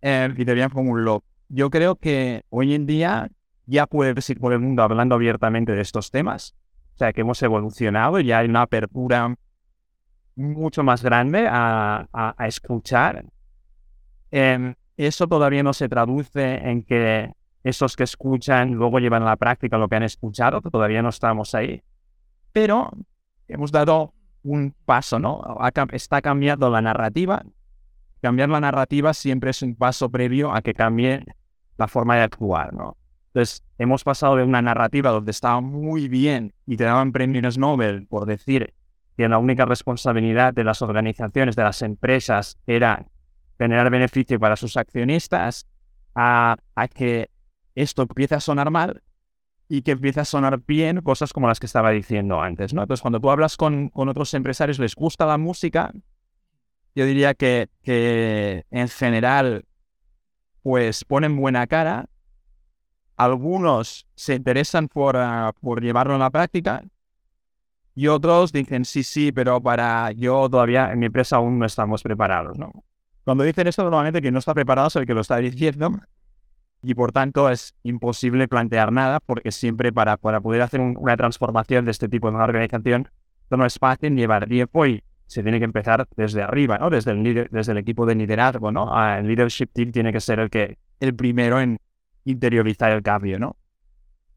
[0.00, 1.26] Eh, y te veían como un loco.
[1.48, 3.30] Yo creo que hoy en día
[3.66, 6.54] ya puedes ir por el mundo hablando abiertamente de estos temas.
[6.94, 9.34] O sea, que hemos evolucionado, y ya hay una apertura
[10.34, 13.24] mucho más grande a, escuchar.
[14.30, 17.32] Em, eso todavía no se traduce en que
[17.62, 21.54] esos que escuchan luego llevan a la práctica lo que han escuchado, todavía no estamos
[21.54, 21.82] ahí.
[22.52, 22.90] Pero
[23.46, 25.42] hemos dado un paso, ¿no?
[25.92, 27.42] Está cambiando la narrativa.
[28.22, 31.24] Cambiar la narrativa siempre es un paso previo a que cambie
[31.78, 32.96] la forma de actuar, ¿no?
[33.28, 38.06] Entonces, hemos pasado de una narrativa donde estaba muy bien y te daban premios Nobel
[38.06, 38.74] por decir
[39.16, 43.06] que la única responsabilidad de las organizaciones, de las empresas, era
[43.58, 45.66] generar beneficio para sus accionistas,
[46.14, 47.30] a, a que
[47.74, 49.02] esto empiece a sonar mal
[49.68, 52.82] y que empieza a sonar bien cosas como las que estaba diciendo antes, ¿no?
[52.82, 55.92] Entonces, cuando tú hablas con, con otros empresarios, les gusta la música,
[56.94, 59.64] yo diría que, que en general,
[60.68, 62.10] pues ponen buena cara.
[63.16, 66.84] Algunos se interesan por, ah, por llevarlo a la práctica
[67.94, 72.02] y otros dicen, sí, sí, pero para yo todavía en mi empresa aún no estamos
[72.02, 72.70] preparados, ¿no?
[73.24, 75.90] Cuando dicen esto, normalmente quien no está preparado es el que lo está diciendo
[76.82, 81.86] y por tanto es imposible plantear nada porque siempre para, para poder hacer una transformación
[81.86, 83.08] de este tipo de una organización
[83.48, 86.88] no es fácil llevar tiempo y se tiene que empezar desde arriba, ¿no?
[86.88, 88.88] Desde el, desde el equipo de liderazgo, ¿no?
[88.90, 91.78] Ah, el leadership team tiene que ser el que el primero en
[92.24, 93.56] interiorizar el cambio, ¿no?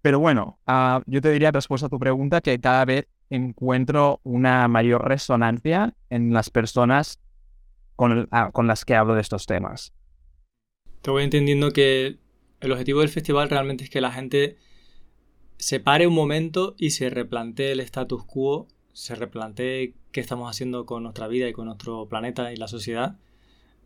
[0.01, 4.67] Pero bueno, ah, yo te diría respuesta a tu pregunta que cada vez encuentro una
[4.67, 7.19] mayor resonancia en las personas
[7.95, 9.93] con, ah, con las que hablo de estos temas.
[11.01, 12.19] Te voy entendiendo que
[12.59, 14.57] el objetivo del festival realmente es que la gente
[15.57, 20.85] se pare un momento y se replantee el status quo, se replantee qué estamos haciendo
[20.85, 23.17] con nuestra vida y con nuestro planeta y la sociedad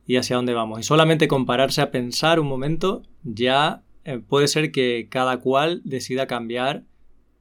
[0.06, 0.80] y hacia dónde vamos.
[0.80, 6.28] Y solamente compararse a pensar un momento ya eh, puede ser que cada cual decida
[6.28, 6.84] cambiar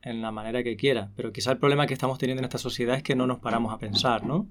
[0.02, 1.10] en la manera que quiera.
[1.16, 3.72] Pero quizá el problema que estamos teniendo en esta sociedad es que no nos paramos
[3.72, 4.48] a pensar, ¿no?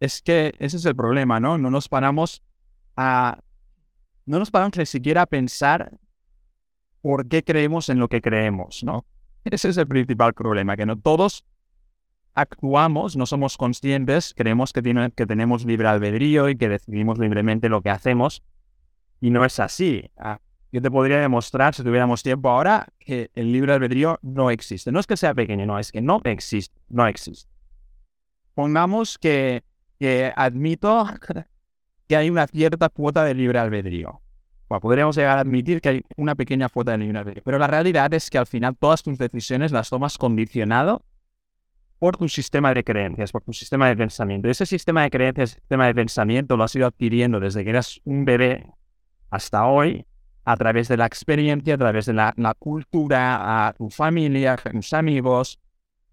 [0.00, 1.58] Es que ese es el problema, ¿no?
[1.58, 2.42] No nos paramos
[2.96, 3.38] a
[4.26, 5.98] no nos paramos ni siquiera a pensar
[7.02, 9.04] por qué creemos en lo que creemos, ¿no?
[9.44, 11.44] Ese es el principal problema, que no todos
[12.34, 14.82] actuamos, no somos conscientes, creemos que,
[15.14, 18.42] que tenemos libre albedrío y que decidimos libremente lo que hacemos,
[19.20, 20.10] y no es así.
[20.16, 20.40] Ah,
[20.72, 24.90] yo te podría demostrar, si tuviéramos tiempo ahora, que el libre albedrío no existe.
[24.90, 27.48] No es que sea pequeño, no, es que no existe, no existe.
[28.54, 29.62] Pongamos que,
[29.98, 31.06] que admito
[32.08, 34.20] que hay una cierta cuota de libre albedrío.
[34.68, 37.68] Bueno, podríamos llegar a admitir que hay una pequeña cuota de libre albedrío, pero la
[37.68, 41.02] realidad es que al final todas tus decisiones las tomas condicionado
[42.04, 44.46] por tu sistema de creencias, por tu sistema de pensamiento.
[44.50, 48.26] ese sistema de creencias, sistema de pensamiento lo has ido adquiriendo desde que eras un
[48.26, 48.66] bebé
[49.30, 50.04] hasta hoy,
[50.44, 54.92] a través de la experiencia, a través de la, cultura, a tu familia, a tus
[54.92, 55.58] amigos,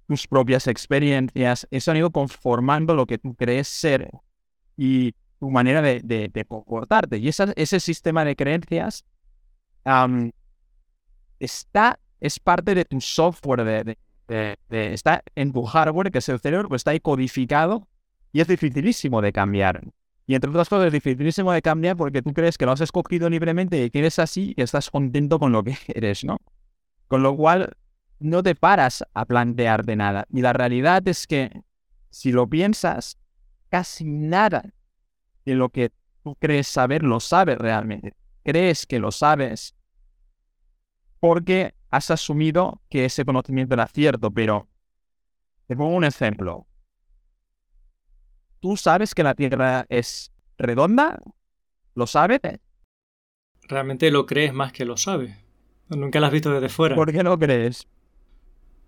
[0.08, 1.68] tus propias experiencias.
[1.72, 4.10] Eso han ido conformando lo que tú crees ser
[4.78, 7.18] y tu manera de, comportarte.
[7.18, 9.04] Y ese sistema de creencias
[11.38, 13.98] está, es parte de tu software de,
[14.70, 17.88] está en tu hardware, que es el cerebro, pues está ahí codificado
[18.32, 19.82] y es dificilísimo de cambiar.
[20.28, 23.30] Y entre otras cosas es dificilísimo de cambiar porque tú crees que lo has escogido
[23.30, 26.38] libremente y que eres así y estás contento con lo que eres, ¿no?
[27.08, 27.76] Con lo cual
[28.20, 30.26] no te paras a plantearte nada.
[30.32, 31.64] Y la realidad es que
[32.10, 33.18] si lo piensas,
[33.70, 34.64] casi nada
[35.46, 35.92] de lo que
[36.24, 38.14] tú crees saber lo sabes realmente.
[38.44, 39.76] Crees que lo sabes
[41.20, 44.68] porque has asumido que ese conocimiento era cierto, pero
[45.68, 46.66] te pongo un ejemplo.
[48.62, 51.20] ¿Tú sabes que la Tierra es redonda?
[51.94, 52.40] ¿Lo sabes?
[53.68, 55.36] Realmente lo crees más que lo sabes.
[55.90, 56.96] Nunca lo has visto desde fuera.
[56.96, 57.88] ¿Por qué no crees?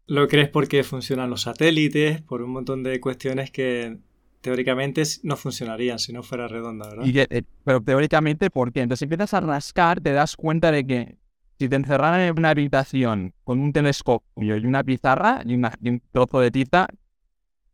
[0.07, 3.97] Lo crees porque funcionan los satélites, por un montón de cuestiones que
[4.41, 7.05] teóricamente no funcionarían si no fuera redonda, ¿verdad?
[7.07, 8.81] Eh, pero teóricamente, ¿por qué?
[8.81, 11.17] Entonces empiezas a rascar, te das cuenta de que
[11.57, 16.39] si te encerraran en una habitación con un telescopio y una pizarra y, un trozo
[16.39, 16.87] de tiza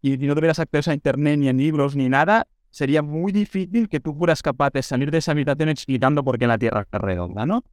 [0.01, 3.99] y, no tuvieras acceso a internet ni a libros ni nada, sería muy difícil que
[3.99, 7.45] tú fueras capaz de salir de esa habitación explicando por qué la Tierra es redonda,
[7.45, 7.63] ¿no?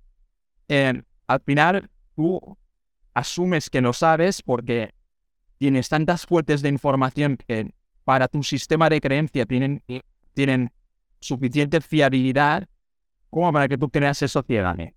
[0.68, 2.56] Eh, al final, tú
[3.14, 4.94] asumes que lo sabes porque
[5.58, 7.72] tienes tantas fuentes de información que
[8.04, 9.82] para tu sistema de creencia tienen,
[10.34, 10.70] tienen
[11.20, 12.68] suficiente fiabilidad
[13.30, 14.95] como para que tú creas eso ciegamente.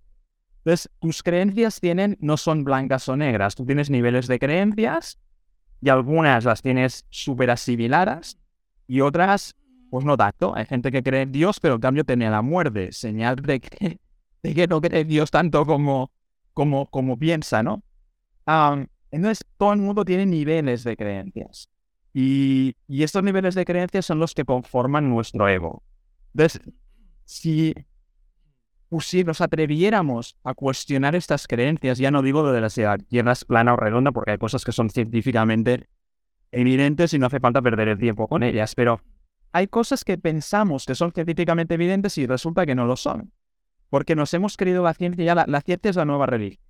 [0.70, 3.56] Entonces, tus creencias tienen, no son blancas o negras.
[3.56, 5.18] Tú tienes niveles de creencias
[5.82, 8.38] y algunas las tienes súper asimiladas
[8.86, 9.56] y otras,
[9.90, 10.54] pues no tanto.
[10.54, 13.98] Hay gente que cree en Dios, pero en cambio tiene la muerte, señal de que,
[14.44, 16.12] de que no cree en Dios tanto como,
[16.54, 17.82] como, como piensa, ¿no?
[19.10, 21.68] entonces, todo el mundo tiene niveles de creencias.
[22.14, 25.82] Y, y estos niveles de creencias son los que conforman nuestro ego.
[26.32, 26.60] Entonces,
[27.24, 27.74] si
[28.90, 33.32] pues si nos atreviéramos a cuestionar estas creencias, ya no digo lo de la tierra
[33.32, 35.88] es plana o redonda, porque hay cosas que son científicamente
[36.50, 39.00] evidentes y no hace falta perder el tiempo con ellas, pero
[39.52, 43.32] hay cosas que pensamos que son científicamente evidentes y resulta que no lo son,
[43.90, 46.60] porque nos hemos creído la ciencia, ya la, ciencia es la nueva religión.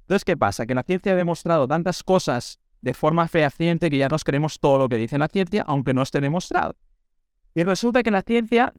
[0.00, 0.64] Entonces, ¿qué pasa?
[0.64, 4.78] Que la ciencia ha demostrado tantas cosas de forma fehaciente que ya nos creemos todo
[4.78, 6.76] lo que dice la ciencia, aunque no esté demostrado.
[7.54, 8.72] Y resulta que la ciencia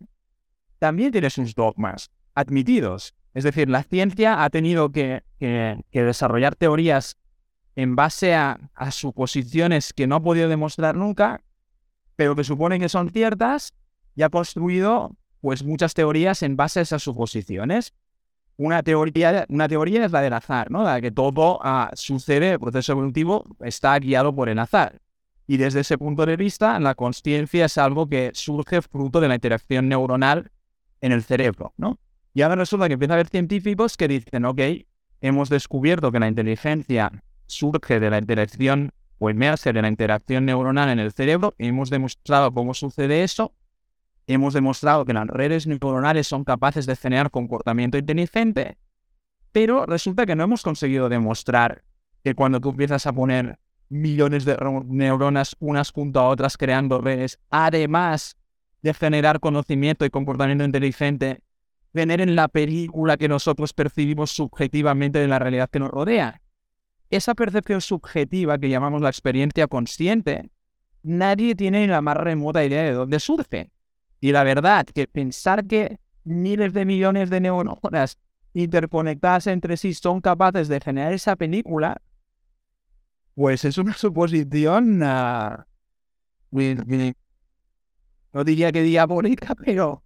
[0.80, 3.16] también tiene sus dogmas admitidos.
[3.34, 5.24] Es decir, la ciencia ha tenido que,
[5.92, 7.18] desarrollar teorías
[7.76, 8.60] en base a,
[8.92, 11.42] suposiciones que no ha podido demostrar nunca,
[12.16, 13.74] pero que suponen que son ciertas,
[14.16, 17.94] y ha construido pues muchas teorías en base a esas suposiciones.
[18.56, 20.84] Una teoría, una teoría es la del azar, ¿no?
[20.84, 25.02] La que todo ah, sucede, el proceso evolutivo está guiado por el azar.
[25.48, 29.36] Y desde ese punto de vista, la conciencia es algo que surge fruto de la
[29.36, 30.52] interacción neuronal
[31.02, 32.00] en el cerebro, ¿no?
[32.34, 34.60] Y ahora resulta que empieza a haber científicos que dicen, ok,
[35.22, 37.12] hemos descubierto que la inteligencia
[37.46, 42.52] surge de la interacción o emerge de la interacción neuronal en el cerebro, hemos demostrado
[42.52, 43.54] cómo sucede eso,
[44.28, 48.78] hemos demostrado que las redes neuronales son capaces de generar comportamiento inteligente,
[49.52, 51.84] pero resulta que no hemos conseguido demostrar
[52.24, 53.60] que cuando tú empiezas a poner
[53.90, 54.58] millones de
[54.88, 58.38] neuronas unas junto a otras creando redes, además
[58.82, 61.42] de generar conocimiento y comportamiento inteligente,
[61.94, 66.42] tener en la película que nosotros percibimos subjetivamente de la realidad que nos rodea.
[67.10, 70.50] Esa percepción subjetiva que llamamos la experiencia consciente,
[71.04, 73.72] nadie tiene la más remota idea de dónde surge.
[74.20, 78.18] Y la verdad que pensar que miles de millones de neuronas
[78.54, 82.02] interconectadas entre sí son capaces de generar esa película,
[83.36, 85.64] pues es una suposición, uh,
[88.34, 90.03] no diría que diabólica, pero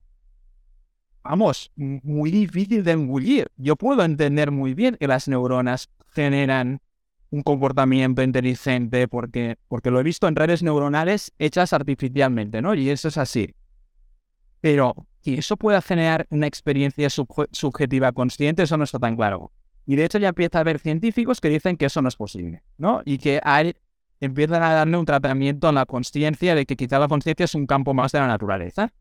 [1.30, 3.52] vamos, muy difícil de engullir.
[3.58, 6.82] Yo puedo entender muy bien que las neuronas generan
[7.30, 12.74] un comportamiento inteligente porque, porque lo he visto en redes neuronales hechas artificialmente, ¿no?
[12.74, 13.54] Y eso es así.
[14.62, 19.52] Pero que eso pueda generar una experiencia subjetiva consciente, eso no está tan claro.
[19.86, 22.64] Y de hecho ya empieza a haber científicos que dicen que eso no es posible,
[22.78, 23.02] ¿no?
[23.04, 23.76] Y que hay,
[24.22, 27.68] empiezan a darle un tratamiento a la conciencia de que quizá la conciencia es un
[27.68, 28.94] campo más de la naturaleza.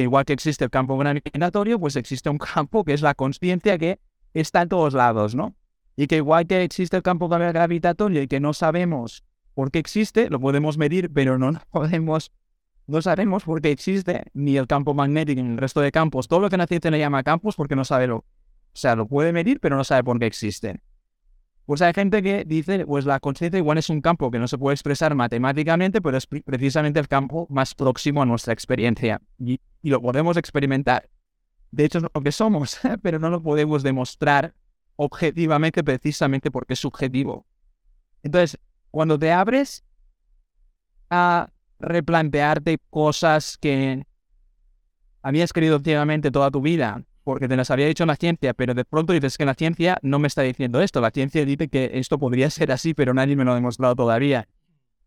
[0.00, 3.76] Que igual que existe el campo gravitatorio, pues existe un campo que es la conciencia
[3.76, 4.00] que
[4.32, 5.54] está en todos lados, ¿no?
[5.94, 10.30] Y que igual que existe el campo gravitatorio y que no sabemos por qué existe,
[10.30, 12.32] lo podemos medir, pero no podemos,
[12.86, 16.28] no sabemos por qué existe, ni el campo magnético ni el resto de campos.
[16.28, 18.16] Todo lo que la ciencia le llama campos porque no sabe lo.
[18.16, 18.24] O
[18.72, 20.80] sea, lo puede medir, pero no sabe por qué existen.
[21.70, 24.58] Pues hay gente que dice, pues la conciencia igual es un campo que no se
[24.58, 29.22] puede expresar matemáticamente, pero es precisamente el campo más próximo a nuestra experiencia.
[29.38, 31.08] Y, lo podemos experimentar.
[31.70, 34.52] De hecho, es lo que somos, pero no lo podemos demostrar
[34.96, 37.46] objetivamente precisamente porque es subjetivo.
[38.24, 38.58] Entonces,
[38.90, 39.84] cuando te abres
[41.08, 44.04] a replantearte cosas que
[45.22, 48.84] habías querido ciegamente toda tu vida, porque te las había dicho la ciencia, pero de
[48.84, 51.00] pronto dices que la ciencia no me está diciendo esto.
[51.00, 54.48] La ciencia dice que esto podría ser así, pero nadie me lo ha demostrado todavía.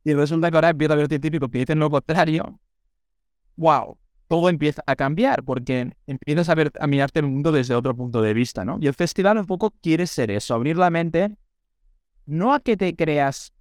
[0.06, 2.62] Y resulta que ahora empieza a haber científicos que dicen lo contrario.
[3.58, 3.98] ¡Wow!
[4.30, 8.22] Todo empieza a cambiar porque empiezas a, ver, a mirarte el mundo desde otro punto
[8.22, 8.78] de vista, ¿no?
[8.80, 11.36] Y el festival un poco quiere ser eso, abrir la mente,
[12.26, 13.52] no a que te creas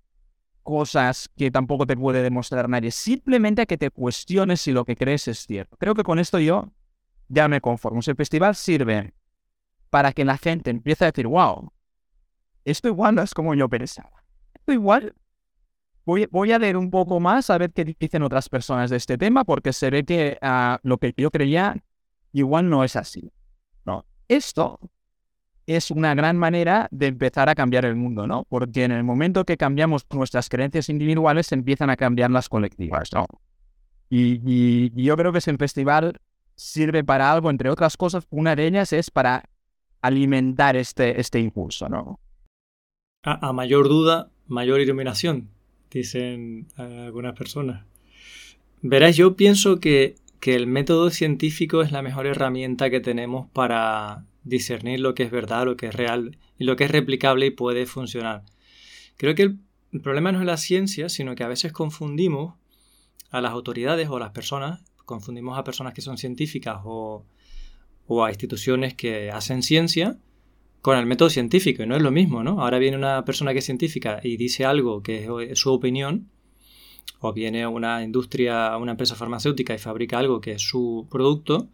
[0.63, 4.95] cosas que tampoco te puede demostrar nadie, simplemente a que te cuestiones si lo que
[4.95, 5.77] crees es cierto.
[5.79, 6.69] Creo que con esto yo
[7.33, 8.01] ya me conformo.
[8.07, 9.15] el festival sirve
[9.91, 11.73] para que la gente empiece a decir, wow,
[12.65, 14.23] esto igual no es como yo pensaba.
[14.55, 15.15] Esto igual
[16.05, 19.17] voy, voy a leer un poco más a ver qué dicen otras personas de este
[19.17, 21.83] tema, porque se ve que ah, lo que yo creía
[22.33, 23.33] igual no es así.
[23.85, 24.79] No, esto
[25.67, 28.45] es una gran manera de empezar a cambiar el mundo, ¿no?
[28.49, 33.27] Porque en el momento que cambiamos nuestras creencias individuales, empiezan a cambiar las colectivas, ¿no?
[34.11, 36.21] Y, yo creo que ese festival
[36.55, 39.49] sirve para algo, entre otras cosas, una de ellas es para
[40.01, 42.19] alimentar este, este impulso, ¿no?
[43.25, 45.49] A, mayor duda, mayor iluminación,
[45.91, 47.85] dicen algunas personas.
[48.81, 54.25] Verás, yo pienso que, que el método científico es la mejor herramienta que tenemos para
[54.45, 57.51] discernir lo que es verdad, lo que es real y lo que es replicable y
[57.51, 58.43] puede funcionar.
[59.17, 59.59] Creo que el,
[60.03, 62.55] problema no es la ciencia, sino que a veces confundimos
[63.31, 67.25] a las autoridades o a las personas, confundimos a personas que son científicas o,
[68.07, 70.19] o a instituciones que hacen ciencia
[70.81, 72.61] con el método científico y no es lo mismo, ¿no?
[72.61, 76.29] Ahora viene una persona que es científica y dice algo que es su opinión,
[77.21, 81.69] o viene una industria, una empresa farmacéutica y fabrica algo que es su producto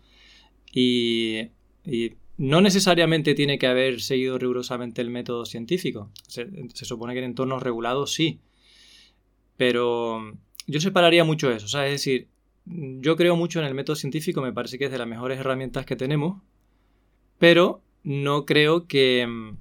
[0.73, 1.51] y,
[2.37, 6.13] no necesariamente tiene que haber seguido rigurosamente el método científico.
[6.29, 6.47] Se,
[6.85, 8.41] supone que en entornos regulados sí.
[9.57, 10.21] Pero
[10.69, 11.67] yo separaría mucho eso.
[11.83, 12.29] es decir,
[12.71, 15.87] yo creo mucho en el método científico, me parece que es de las mejores herramientas
[15.87, 16.43] que tenemos,
[17.39, 19.57] pero no creo que mm,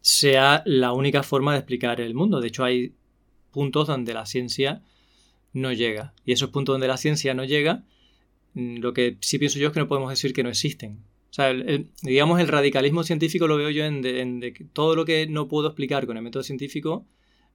[0.00, 2.40] sea la única forma de explicar el mundo.
[2.40, 2.94] De hecho, hay
[3.50, 4.82] puntos donde la ciencia
[5.52, 6.14] no llega.
[6.24, 7.84] Y esos puntos donde la ciencia no llega,
[8.54, 11.04] mm, lo que sí pienso yo es que no podemos decir que no existen.
[11.30, 11.52] O sea,
[12.02, 14.40] digamos, el radicalismo científico lo veo yo en,
[14.72, 17.06] todo lo que no puedo explicar con el método científico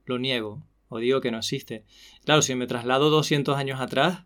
[0.05, 1.85] lo niego o digo que no existe.
[2.23, 4.25] Claro, si me traslado 200 años atrás,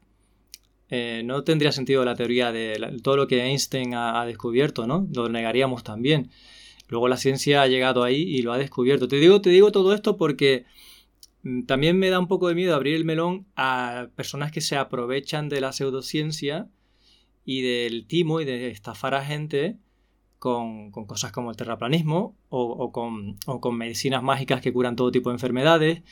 [0.90, 5.08] eh, no tendría sentido la teoría de todo lo que Einstein ha, descubierto, ¿no?
[5.14, 6.30] Lo negaríamos también.
[6.88, 9.08] Luego la ciencia ha llegado ahí y lo ha descubierto.
[9.08, 10.66] Te digo, te digo todo esto porque
[11.44, 14.78] mm, también me da un poco de miedo abrir el melón a personas que se
[14.78, 16.70] aprovechan de la pseudociencia
[17.44, 19.78] y del timo y de estafar a gente
[20.40, 26.04] con, cosas como el terraplanismo o, con, medicinas mágicas que curan todo tipo de enfermedades,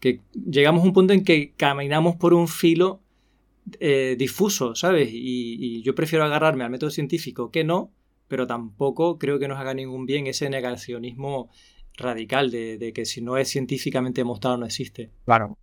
[0.00, 3.00] que llegamos a un punto en que caminamos por un filo
[3.80, 5.08] eh, difuso, ¿sabes?
[5.12, 7.92] Y, yo prefiero agarrarme al método científico que no,
[8.28, 11.50] pero tampoco creo que nos haga ningún bien ese negacionismo
[11.96, 15.10] radical de, que si no es científicamente demostrado no existe.
[15.24, 15.58] Claro.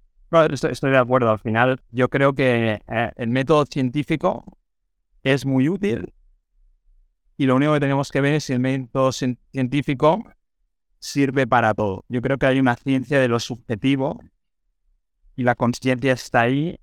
[0.51, 1.29] estoy, de acuerdo.
[1.29, 4.45] Al final, yo creo que eh, el método científico
[5.23, 6.13] es muy útil
[7.37, 10.23] y lo único que tenemos que ver es si el método científico
[10.99, 12.05] sirve para todo.
[12.07, 14.21] Yo creo que hay una ciencia de lo subjetivo
[15.35, 16.79] y la conciencia está ahí.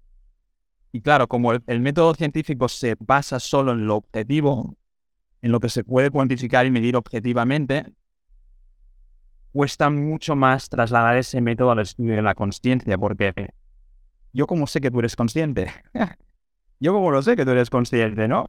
[0.92, 4.76] Y claro, como el, método científico se basa solo en lo objetivo,
[5.42, 7.84] en lo que se puede cuantificar y medir objetivamente,
[9.52, 13.50] cuesta mucho más trasladar ese método al estudio de la conciencia, porque
[14.32, 15.70] yo como sé que tú eres consciente,
[16.80, 18.46] Yo como lo sé que tú eres consciente, ¿no?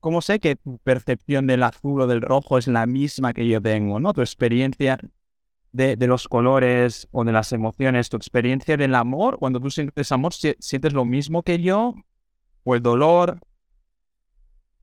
[0.00, 3.60] ¿Cómo sé que tu percepción del azul o del rojo es la misma que yo
[3.60, 4.12] tengo, ¿no?
[4.12, 4.98] Tu experiencia
[5.72, 10.32] de, los colores o de las emociones, tu experiencia del amor, cuando tú sientes amor,
[10.32, 11.94] ¿sientes lo mismo que yo?
[12.64, 13.38] ¿O el dolor?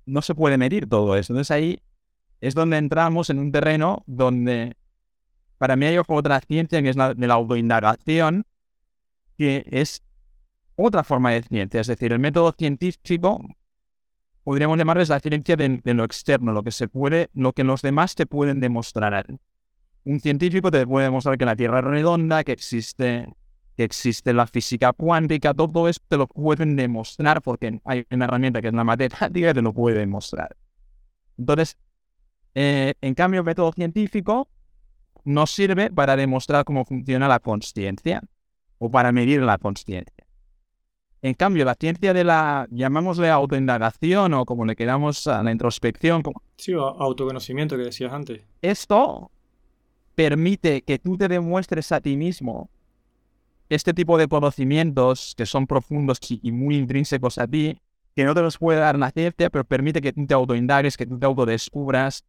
[0.05, 1.33] no se puede medir todo eso.
[1.33, 1.79] Entonces ahí
[2.41, 4.77] es donde entramos en un terreno donde
[5.57, 8.45] para mí hay otra ciencia que es la de la autoindagación,
[9.37, 10.03] que es
[10.75, 11.81] otra forma de ciencia.
[11.81, 13.41] Es decir, el método científico
[14.43, 18.15] podríamos llamarles la ciencia de, lo externo, lo que se puede, lo que los demás
[18.15, 19.25] te pueden demostrar.
[20.05, 23.27] Un científico te puede demostrar que la Tierra es redonda, que existe,
[23.75, 28.61] que existe la física cuántica, todo esto te lo pueden demostrar porque hay una herramienta
[28.61, 30.55] que es la matemática que te lo puede demostrar.
[31.37, 31.77] Entonces,
[32.53, 34.47] eh, en cambio, el método científico
[35.23, 38.21] no sirve para demostrar cómo funciona la conciencia
[38.77, 40.25] o para medir la conciencia.
[41.23, 46.21] En cambio, la ciencia de la, llamámosle autoindagación o como le queramos a la introspección.
[46.57, 48.43] Sí, o autoconocimiento que decías antes.
[48.61, 49.31] Esto
[50.15, 52.69] permite que tú te demuestres a ti mismo
[53.69, 57.79] este tipo de conocimientos que son profundos y muy intrínsecos a ti,
[58.15, 61.05] que no te los puede dar la ciencia, pero permite que tú te autoindagues, que
[61.05, 62.23] tú te autodescubras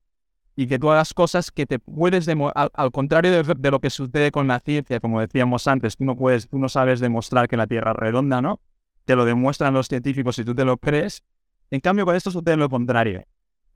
[0.57, 3.91] y que tú hagas cosas que te puedes al, al, contrario de, de, lo que
[3.91, 7.59] sucede con la ciencia, como decíamos antes, tú no puedes, tú no sabes demostrar que
[7.59, 8.61] la Tierra es redonda, ¿no?
[9.07, 11.23] te lo demuestran los científicos y tú te lo crees.
[11.71, 13.23] En cambio, con esto sucede lo contrario.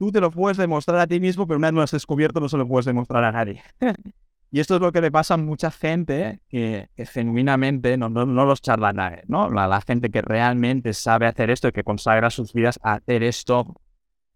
[0.00, 2.48] Tú te lo puedes demostrar a ti mismo, pero una vez lo has descubierto no
[2.48, 3.62] se lo puedes demostrar a nadie.
[4.50, 8.46] y esto es lo que le pasa a mucha gente que, genuinamente, no, no, no,
[8.46, 9.50] los charlatanes, ¿no?
[9.50, 13.78] La, gente que realmente sabe hacer esto y que consagra sus vidas a hacer esto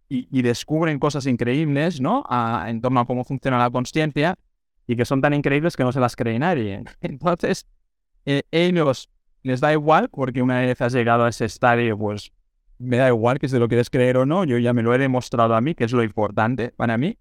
[0.06, 2.26] y, descubren cosas increíbles, ¿no?
[2.66, 4.36] en torno a cómo funciona la consciencia
[4.86, 6.84] y que son tan increíbles que no se las cree nadie.
[7.00, 7.66] Entonces,
[8.26, 9.08] eh, ellos
[9.42, 12.32] les da igual, porque una vez has llegado a ese estadio, pues
[12.78, 14.98] me da igual que si lo quieres creer o no, yo ya me lo he
[14.98, 17.18] demostrado a mí, que es lo importante para mí.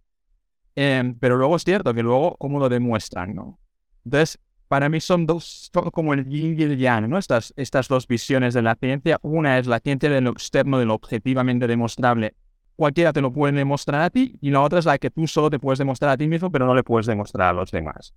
[0.76, 3.36] Em, pero luego es cierto que luego, ¿cómo lo demuestran?
[3.36, 3.60] ¿no?
[4.06, 7.18] Entonces, para mí son dos, como el yin y el yang, ¿no?
[7.20, 9.20] Estas, estas dos visiones de la ciencia.
[9.22, 12.34] Una es la ciencia de lo externo, de lo objetivamente demostrable.
[12.76, 15.51] Cualquiera te lo puede demostrar a ti, y la otra es la que tú solo
[15.51, 18.16] te puedes demostrar a ti mismo, pero no le puedes demostrar a los demás.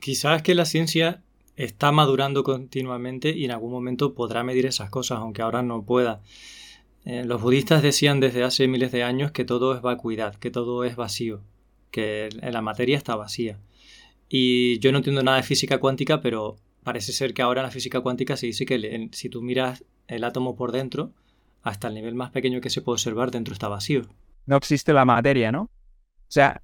[0.00, 1.22] Quizás que la ciencia
[1.56, 6.22] está madurando continuamente y en algún momento podrá medir esas cosas, aunque ahora no pueda.
[7.04, 10.84] Eh, los budistas decían desde hace miles de años que todo es vacuidad, que todo
[10.84, 11.40] es vacío,
[11.90, 13.58] que la materia está vacía.
[14.28, 17.70] Y yo no entiendo nada de física cuántica, pero parece ser que ahora en la
[17.70, 21.12] física cuántica se dice que si tú miras el átomo por dentro,
[21.62, 24.02] hasta el nivel más pequeño que se puede observar, dentro está vacío.
[24.46, 25.62] No existe la materia, ¿no?
[25.62, 26.60] O sea,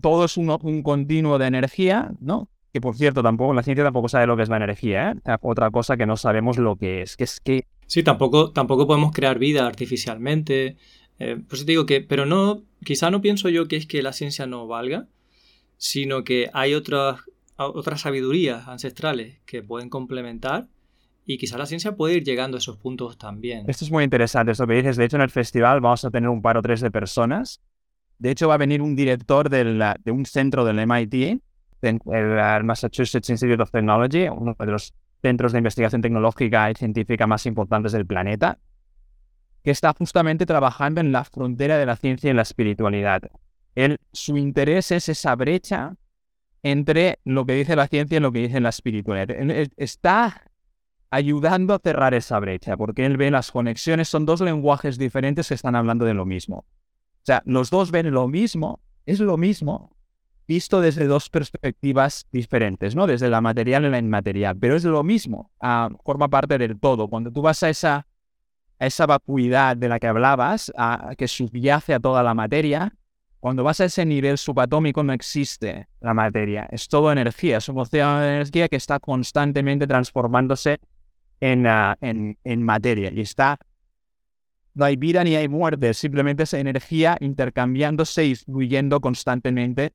[0.00, 2.48] todo es un continuo de energía, ¿no?
[2.74, 5.36] que por cierto, tampoco la ciencia tampoco sabe lo que es la energía, ¿eh?
[5.42, 7.68] Otra cosa que no sabemos lo que es, que es que...
[7.86, 10.76] Sí, tampoco, tampoco podemos crear vida artificialmente.
[11.18, 14.46] Eh, te digo que, pero no, quizá no pienso yo que es que la ciencia
[14.46, 15.06] no valga,
[15.76, 17.20] sino que hay otras,
[17.56, 20.68] otras sabidurías ancestrales que pueden complementar
[21.26, 23.64] y quizá la ciencia puede ir llegando a esos puntos también.
[23.68, 24.96] Esto es muy interesante, esto que dices.
[24.96, 27.62] De hecho, en el festival vamos a tener un par o tres de personas.
[28.18, 31.40] De hecho, va a venir un director de un centro del MIT
[31.84, 34.94] el Massachusetts Institute of Technology, uno de los
[35.24, 38.58] centros de investigación tecnológica y científica más importantes del planeta,
[39.62, 43.22] que está justamente trabajando en la frontera de la ciencia y la espiritualidad.
[43.74, 45.96] Él, su interés es esa brecha
[46.62, 49.34] entre lo que dice la ciencia y lo que dice la espiritualidad.
[49.78, 50.42] está
[51.08, 55.54] ayudando a cerrar esa brecha, porque él ve las conexiones, son dos lenguajes diferentes que
[55.54, 56.56] están hablando de lo mismo.
[56.58, 59.96] O sea, los dos ven lo mismo, es lo mismo,
[60.46, 63.06] visto desde dos perspectivas diferentes, ¿no?
[63.06, 67.08] Desde la material y la inmaterial, pero es lo mismo, ah, forma parte del todo.
[67.08, 68.06] Cuando tú vas a esa,
[68.78, 70.72] esa vacuidad de la que hablabas,
[71.16, 72.94] que subyace a toda la materia,
[73.40, 77.78] cuando vas a ese nivel subatómico no existe la materia, es todo energía, es un
[77.78, 80.80] océano de energía que está constantemente transformándose
[81.40, 83.58] en, ah, en, en materia y está
[84.74, 89.92] no hay vida ni hay muerte, simplemente esa energía intercambiándose y fluyendo constantemente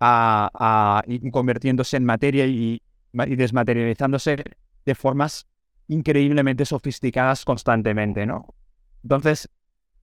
[0.00, 2.80] a, y convirtiéndose en materia y,
[3.12, 4.44] desmaterializándose
[4.84, 5.46] de formas
[5.88, 8.54] increíblemente sofisticadas constantemente, ¿no?
[9.02, 9.48] Entonces,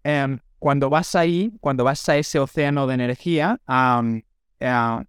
[0.03, 3.59] em, cuando vas ahí, cuando vas a ese océano de energía,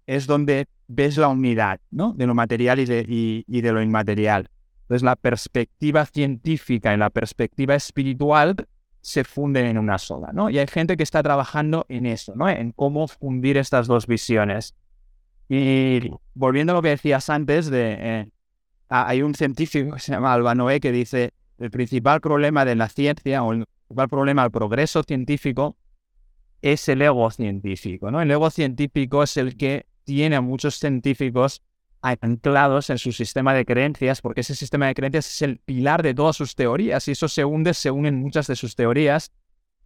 [0.05, 2.13] es donde ves la unidad, ¿no?
[2.13, 3.05] De lo material y de,
[3.47, 4.49] y de lo inmaterial.
[4.83, 8.55] Entonces, la perspectiva científica y la perspectiva espiritual
[9.07, 10.49] se funden en una sola, ¿no?
[10.49, 12.49] Y hay gente que está trabajando en eso, ¿no?
[12.49, 14.75] En cómo fundir estas dos visiones.
[15.47, 18.29] Y volviendo a lo que decías antes, de, eh,
[18.89, 23.43] hay un científico que se llama Albanoé que dice el principal problema de la ciencia
[23.43, 25.77] o el principal problema del progreso científico
[26.61, 28.21] es el ego científico, ¿no?
[28.21, 31.61] El ego científico es el que tiene a muchos científicos
[32.01, 36.13] anclados en su sistema de creencias, porque ese sistema de creencias es el pilar de
[36.13, 39.31] todas sus teorías y eso se hunde, se unen muchas de sus teorías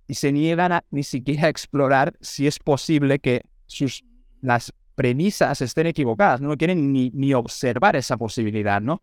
[0.07, 4.03] y se niegan ni siquiera a explorar si es posible que sus,
[4.41, 8.99] las premisas estén equivocadas, no quieren ni, ni observar esa posibilidad, ¿no?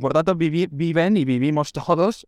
[0.00, 2.26] Por tanto viven y vivimos todos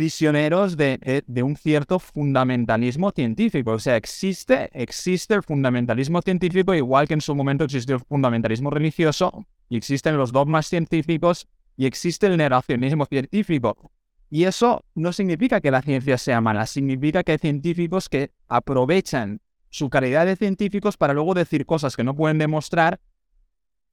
[0.00, 3.72] prisioneros de, de, un cierto fundamentalismo científico.
[3.72, 8.70] O sea, existe, existe el fundamentalismo científico igual que en su momento existió el fundamentalismo
[8.70, 11.46] religioso y existen los dogmas científicos
[11.76, 13.92] y existe el negacionismo científico.
[14.30, 19.42] Y eso no significa que la ciencia sea mala, significa que hay científicos que aprovechan
[19.68, 23.00] su calidad de científicos para luego decir cosas que no pueden demostrar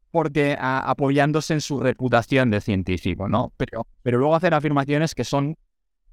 [0.09, 3.51] porque apoyándose en su reputación de científico, ¿no?
[3.57, 5.57] Pero, pero luego hacer afirmaciones que son,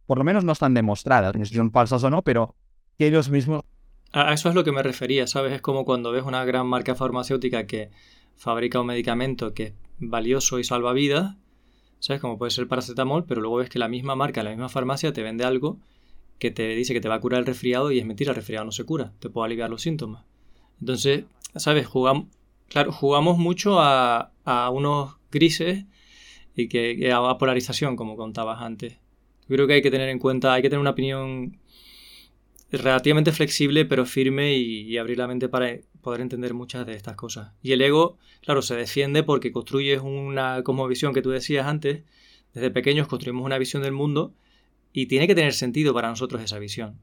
[0.06, 2.54] por lo menos no están demostradas, si son falsas o no, pero
[2.98, 3.62] que ellos mismos...
[4.12, 5.52] A eso es lo que me refería, ¿sabes?
[5.52, 7.90] Es como cuando ves una gran marca farmacéutica que
[8.36, 11.36] fabrica un medicamento que es valioso y salva vidas
[12.04, 12.20] ¿sabes?
[12.20, 15.22] Como puede ser paracetamol, pero luego ves que la misma marca, la misma farmacia te
[15.22, 15.78] vende algo
[16.38, 18.66] que te dice que te va a curar el resfriado y es mentira, el resfriado
[18.66, 20.22] no se cura, te puede aliviar los síntomas.
[20.80, 21.24] Entonces,
[21.56, 21.86] ¿sabes?
[21.86, 22.26] Jugamos,
[22.68, 24.32] claro, jugamos mucho a,
[24.70, 25.86] unos grises
[26.54, 28.98] y que, a polarización, como contabas antes.
[29.48, 31.58] Yo creo que hay que tener en cuenta, hay que tener una opinión
[32.70, 37.52] relativamente flexible pero firme y, abrir la mente para poder entender muchas de estas cosas.
[37.62, 42.02] Y el ego, claro, se defiende porque construyes una visión que tú decías antes.
[42.52, 44.34] Desde pequeños construimos una visión del mundo
[44.92, 47.00] y tiene que tener sentido para nosotros esa visión.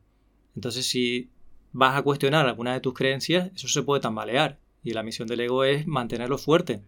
[0.55, 1.29] Entonces, si
[1.73, 4.59] vas a cuestionar alguna de tus creencias, eso se puede tambalear.
[4.83, 6.81] Y la misión del ego es mantenerlo fuerte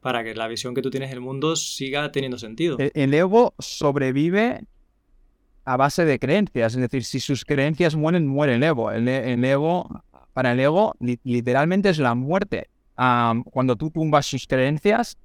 [0.00, 2.78] para que la visión que tú tienes del mundo siga teniendo sentido.
[2.78, 4.62] El ego sobrevive
[5.66, 6.74] a base de creencias.
[6.74, 8.90] Es decir, si sus creencias mueren, muere el ego.
[8.90, 9.06] El,
[9.44, 10.02] ego,
[10.32, 12.68] para el ego, literalmente es la muerte.
[12.94, 15.18] cuando tú tumbas sus creencias,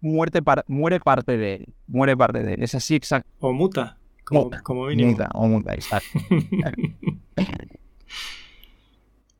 [0.00, 1.74] muerte muere parte de él.
[1.88, 2.62] Muere parte de él.
[2.62, 3.28] Es así exacto.
[3.40, 5.10] O muta, como, como mínimo.
[5.10, 6.18] Muta, o muta, exacto.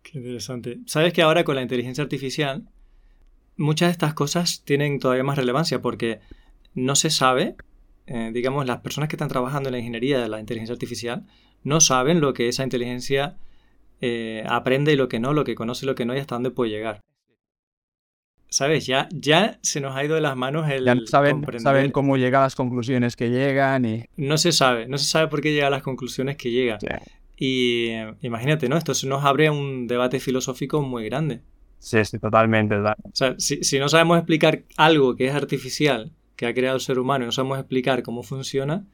[0.03, 0.79] Qué interesante.
[0.87, 2.67] Sabes que ahora con la inteligencia artificial,
[3.59, 6.21] muchas de estas cosas tienen todavía más relevancia porque
[6.75, 7.57] no se sabe
[8.09, 11.27] eh, digamos, las personas que están trabajando en la ingeniería de la inteligencia artificial
[11.63, 13.37] no saben lo que esa inteligencia
[14.01, 16.35] eh, aprende y lo que no, lo que conoce y lo que no y hasta
[16.35, 17.01] dónde puede llegar.
[18.51, 18.87] ¿Sabes?
[18.87, 20.87] Ya, ya se nos ha ido de las manos el.
[20.87, 24.05] Ya saben, saben cómo llega a las conclusiones que llegan y.
[24.17, 26.79] No se sabe, no se sabe por qué llega a las conclusiones que llega.
[27.37, 28.79] Y eh, imagínate, ¿no?
[28.79, 31.43] Esto nos abre un debate filosófico muy grande.
[31.79, 32.75] Sí, sí, totalmente.
[32.77, 36.81] O sea, si, si no sabemos explicar algo que es artificial que ha creado el
[36.81, 38.87] ser humano y no sabemos explicar cómo funciona,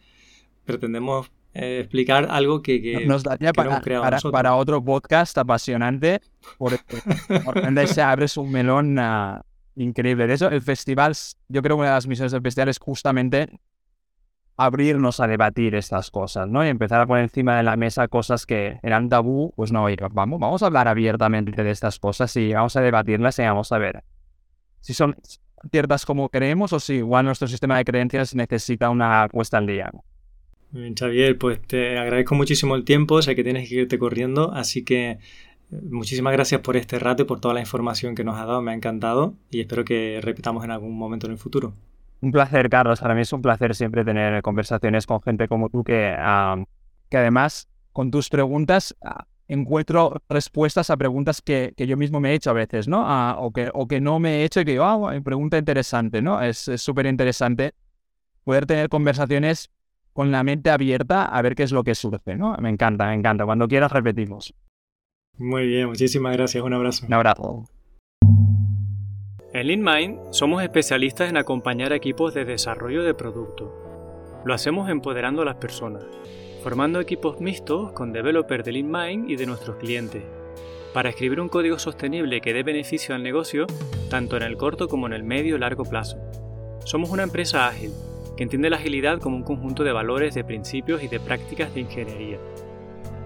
[0.65, 3.83] pretendemos eh, explicar algo que, nos daría para,
[4.33, 6.23] para, otro podcast apasionante,
[6.57, 6.79] porque
[7.45, 9.45] por se abres un melón ah,
[9.77, 10.27] increíble.
[10.27, 11.15] De eso, el festival,
[11.49, 13.61] yo creo que una de las misiones del festival es justamente
[14.57, 16.65] abrirnos a debatir estas cosas, ¿no?
[16.65, 20.41] Y empezar a poner encima de la mesa cosas que eran tabú, pues no, vamos,
[20.41, 24.03] vamos a hablar abiertamente de estas cosas y vamos a debatirlas y vamos a ver
[24.81, 25.15] si son
[25.71, 29.91] ciertas como creemos o si igual nuestro sistema de creencias necesita una puesta al día.
[30.71, 34.85] Bien, Xavier, pues te agradezco muchísimo el tiempo, sé que tienes que irte corriendo, así
[34.85, 35.19] que eh,
[35.91, 38.73] muchísimas gracias por este rato y por toda la información que nos ha dado, me
[38.73, 41.75] ha encantado y espero que repitamos en algún momento en el futuro.
[42.21, 45.85] Un placer, Carlos, para mí es un placer siempre tener conversaciones con gente como tú
[45.85, 46.65] que, ah,
[47.09, 52.35] que además con tus preguntas ah, encuentro respuestas a preguntas que, yo mismo me he
[52.35, 53.05] hecho a veces, ¿no?
[53.39, 56.41] o, que, o que no me he hecho y que digo, ah, pregunta interesante, ¿no?
[56.41, 57.75] Es súper interesante
[58.45, 59.71] poder tener conversaciones
[60.13, 62.57] con la mente abierta a ver qué es lo que surge, ¿no?
[62.59, 63.45] Me encanta, me encanta.
[63.45, 64.55] Cuando quieras repetimos.
[65.37, 66.63] Muy bien, muchísimas gracias.
[66.63, 67.07] Un abrazo.
[67.07, 67.65] Un abrazo.
[69.53, 73.73] En LeanMind somos especialistas en acompañar equipos de desarrollo de producto.
[74.45, 76.05] Lo hacemos empoderando a las personas
[76.65, 80.23] formando equipos mixtos con developers de LeanMind y de nuestros clientes,
[80.95, 83.67] para escribir un código sostenible que dé beneficio al negocio
[84.09, 86.17] tanto en el corto como en el medio y largo plazo.
[86.87, 87.91] Somos una empresa ágil,
[88.35, 91.81] que entiende la agilidad como un conjunto de valores, de principios y de prácticas de
[91.81, 92.39] ingeniería.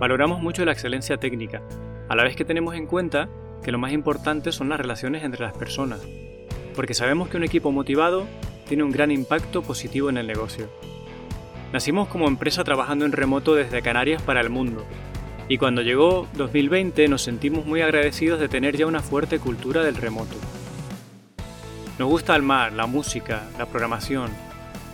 [0.00, 1.62] Valoramos mucho la excelencia técnica,
[2.08, 3.28] a la vez que tenemos en cuenta
[3.62, 6.04] que lo más importante son las relaciones entre las personas,
[6.74, 8.26] porque sabemos que un equipo motivado
[8.66, 10.68] tiene un gran impacto positivo en el negocio.
[11.72, 14.86] Nacimos como empresa trabajando en remoto desde Canarias para el mundo,
[15.48, 19.96] y cuando llegó 2020 nos sentimos muy agradecidos de tener ya una fuerte cultura del
[19.96, 20.36] remoto.
[21.98, 24.30] Nos gusta el mar, la música, la programación,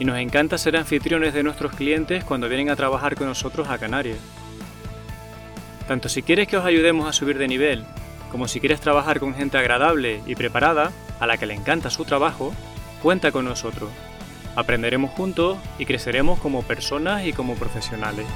[0.00, 3.78] y nos encanta ser anfitriones de nuestros clientes cuando vienen a trabajar con nosotros a
[3.78, 4.18] Canarias.
[5.86, 7.84] Tanto si quieres que os ayudemos a subir de nivel,
[8.32, 12.04] como si quieres trabajar con gente agradable y preparada, a la que le encanta su
[12.04, 12.52] trabajo,
[13.00, 13.90] cuenta con nosotros.
[14.56, 18.26] Aprenderemos juntos y creceremos como personas y como profesionales.